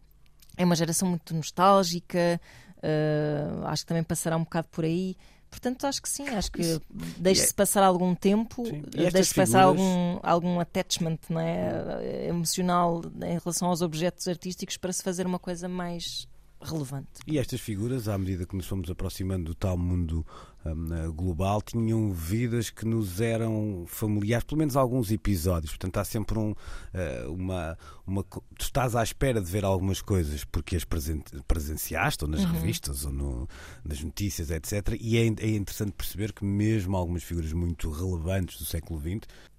[0.57, 2.41] É uma geração muito nostálgica,
[2.79, 5.17] uh, acho que também passará um bocado por aí.
[5.51, 6.81] Portanto, acho que sim, acho que
[7.19, 12.27] deixe-se é- passar algum tempo, deixe-se passar algum, algum attachment não é?
[12.29, 16.27] emocional em relação aos objetos artísticos para se fazer uma coisa mais
[16.61, 17.09] relevante.
[17.27, 20.27] E estas figuras, à medida que nos fomos aproximando do tal mundo
[20.65, 25.73] um, global, tinham vidas que nos eram familiares, pelo menos alguns episódios.
[25.73, 28.23] Portanto, há sempre um, uh, uma, uma.
[28.23, 32.53] Tu estás à espera de ver algumas coisas porque as presen presenciaste, ou nas uhum.
[32.53, 33.49] revistas, ou no,
[33.85, 34.97] nas notícias, etc.
[35.01, 39.56] E é, é interessante perceber que, mesmo algumas figuras muito relevantes do século XX, eh,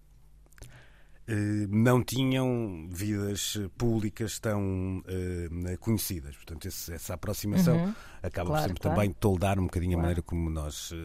[1.70, 6.36] não tinham vidas públicas tão uh, conhecidas.
[6.36, 7.94] Portanto, esse, essa aproximação Uhum.
[8.24, 8.96] acaba Claro, sempre claro.
[8.96, 10.02] também toldar um bocadinho a Claro.
[10.04, 10.96] maneira como nós uh,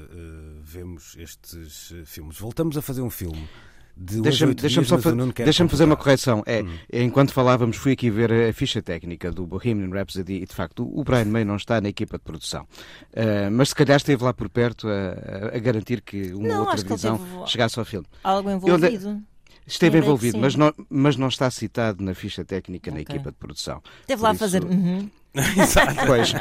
[0.62, 2.39] vemos estes uh, filmes.
[2.39, 3.49] Voltamos a fazer um filme.
[3.95, 5.12] De a Deixa-me dias, só fa-
[5.45, 6.43] deixa-me fazer uma correção.
[6.47, 6.79] É, Hum.
[6.91, 11.05] Enquanto falávamos, fui aqui ver a ficha técnica do Bohemian Rhapsody e, de facto, o
[11.05, 12.66] Brian May não está na equipa de produção.
[13.14, 16.59] Ah, mas se calhar esteve lá por perto a, a- a garantir que uma Não,
[16.61, 18.07] outra acho que ele visão chegasse ao filme.
[18.25, 19.23] Algo envolvido.
[19.67, 23.15] Esteve envolvido, mas não, mas não está citado na ficha técnica na Ok.
[23.15, 23.83] equipa de produção.
[24.01, 24.65] Esteve lá a fazer.
[24.65, 25.09] Uhum.
[25.57, 26.07] Exato.
[26.07, 26.33] Pois,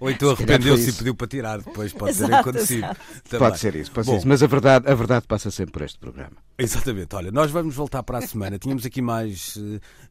[0.00, 2.84] Ou então arrependeu-se e pediu para tirar, depois pode ter Exato, acontecido.
[2.84, 3.00] exato.
[3.24, 3.38] também.
[3.38, 4.28] pode ser isso, pode Bom, ser isso.
[4.28, 6.32] Mas a verdade, a verdade passa sempre por este programa.
[6.58, 8.58] Exatamente, olha, nós vamos voltar para a semana.
[8.58, 9.58] Tínhamos aqui mais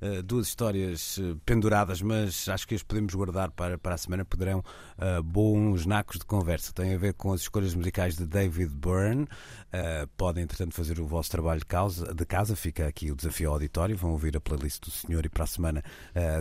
[0.01, 4.25] eh, duas histórias eh, penduradas, mas acho que as podemos guardar para, para a semana.
[4.25, 4.63] Poderão
[4.97, 6.73] eh, bons nacos de conversa.
[6.73, 9.27] Tem a ver com as escolhas musicais de David Byrne.
[9.71, 12.55] Eh, podem, entretanto, fazer o vosso trabalho de, causa, de casa.
[12.55, 13.95] Fica aqui o desafio ao auditório.
[13.95, 15.83] Vão ouvir a playlist do senhor e para a semana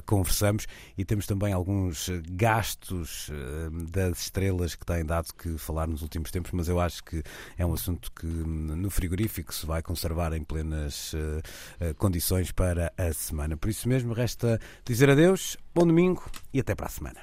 [0.07, 0.67] conversamos.
[0.97, 6.03] E temos também alguns eh, gastos eh, das estrelas que têm dado que falar nos
[6.03, 7.23] últimos tempos, mas eu acho que
[7.57, 11.13] é um assunto que hum, no frigorífico se vai conservar em plenas
[11.81, 13.57] eh, condições para a semana.
[13.57, 17.21] Por isso mesmo, resta dizer adeus, bom domingo e até para a semana.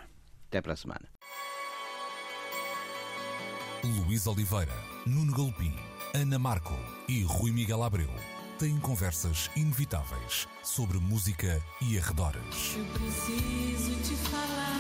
[0.48, 1.08] Até para a semana.
[3.84, 4.74] Luís Oliveira,
[5.06, 5.74] Nuno Galpim,
[6.14, 6.78] Ana Marco
[7.08, 12.76] e Rui Miguel Abreu têm conversas inevitáveis sobre música e arredores.
[12.76, 14.78] Eu preciso te falar.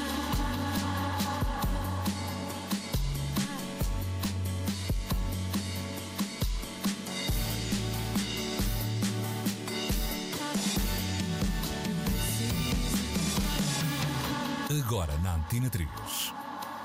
[14.85, 15.87] Agora na Antena 3.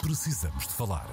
[0.03, 1.09] Precisamos de falar.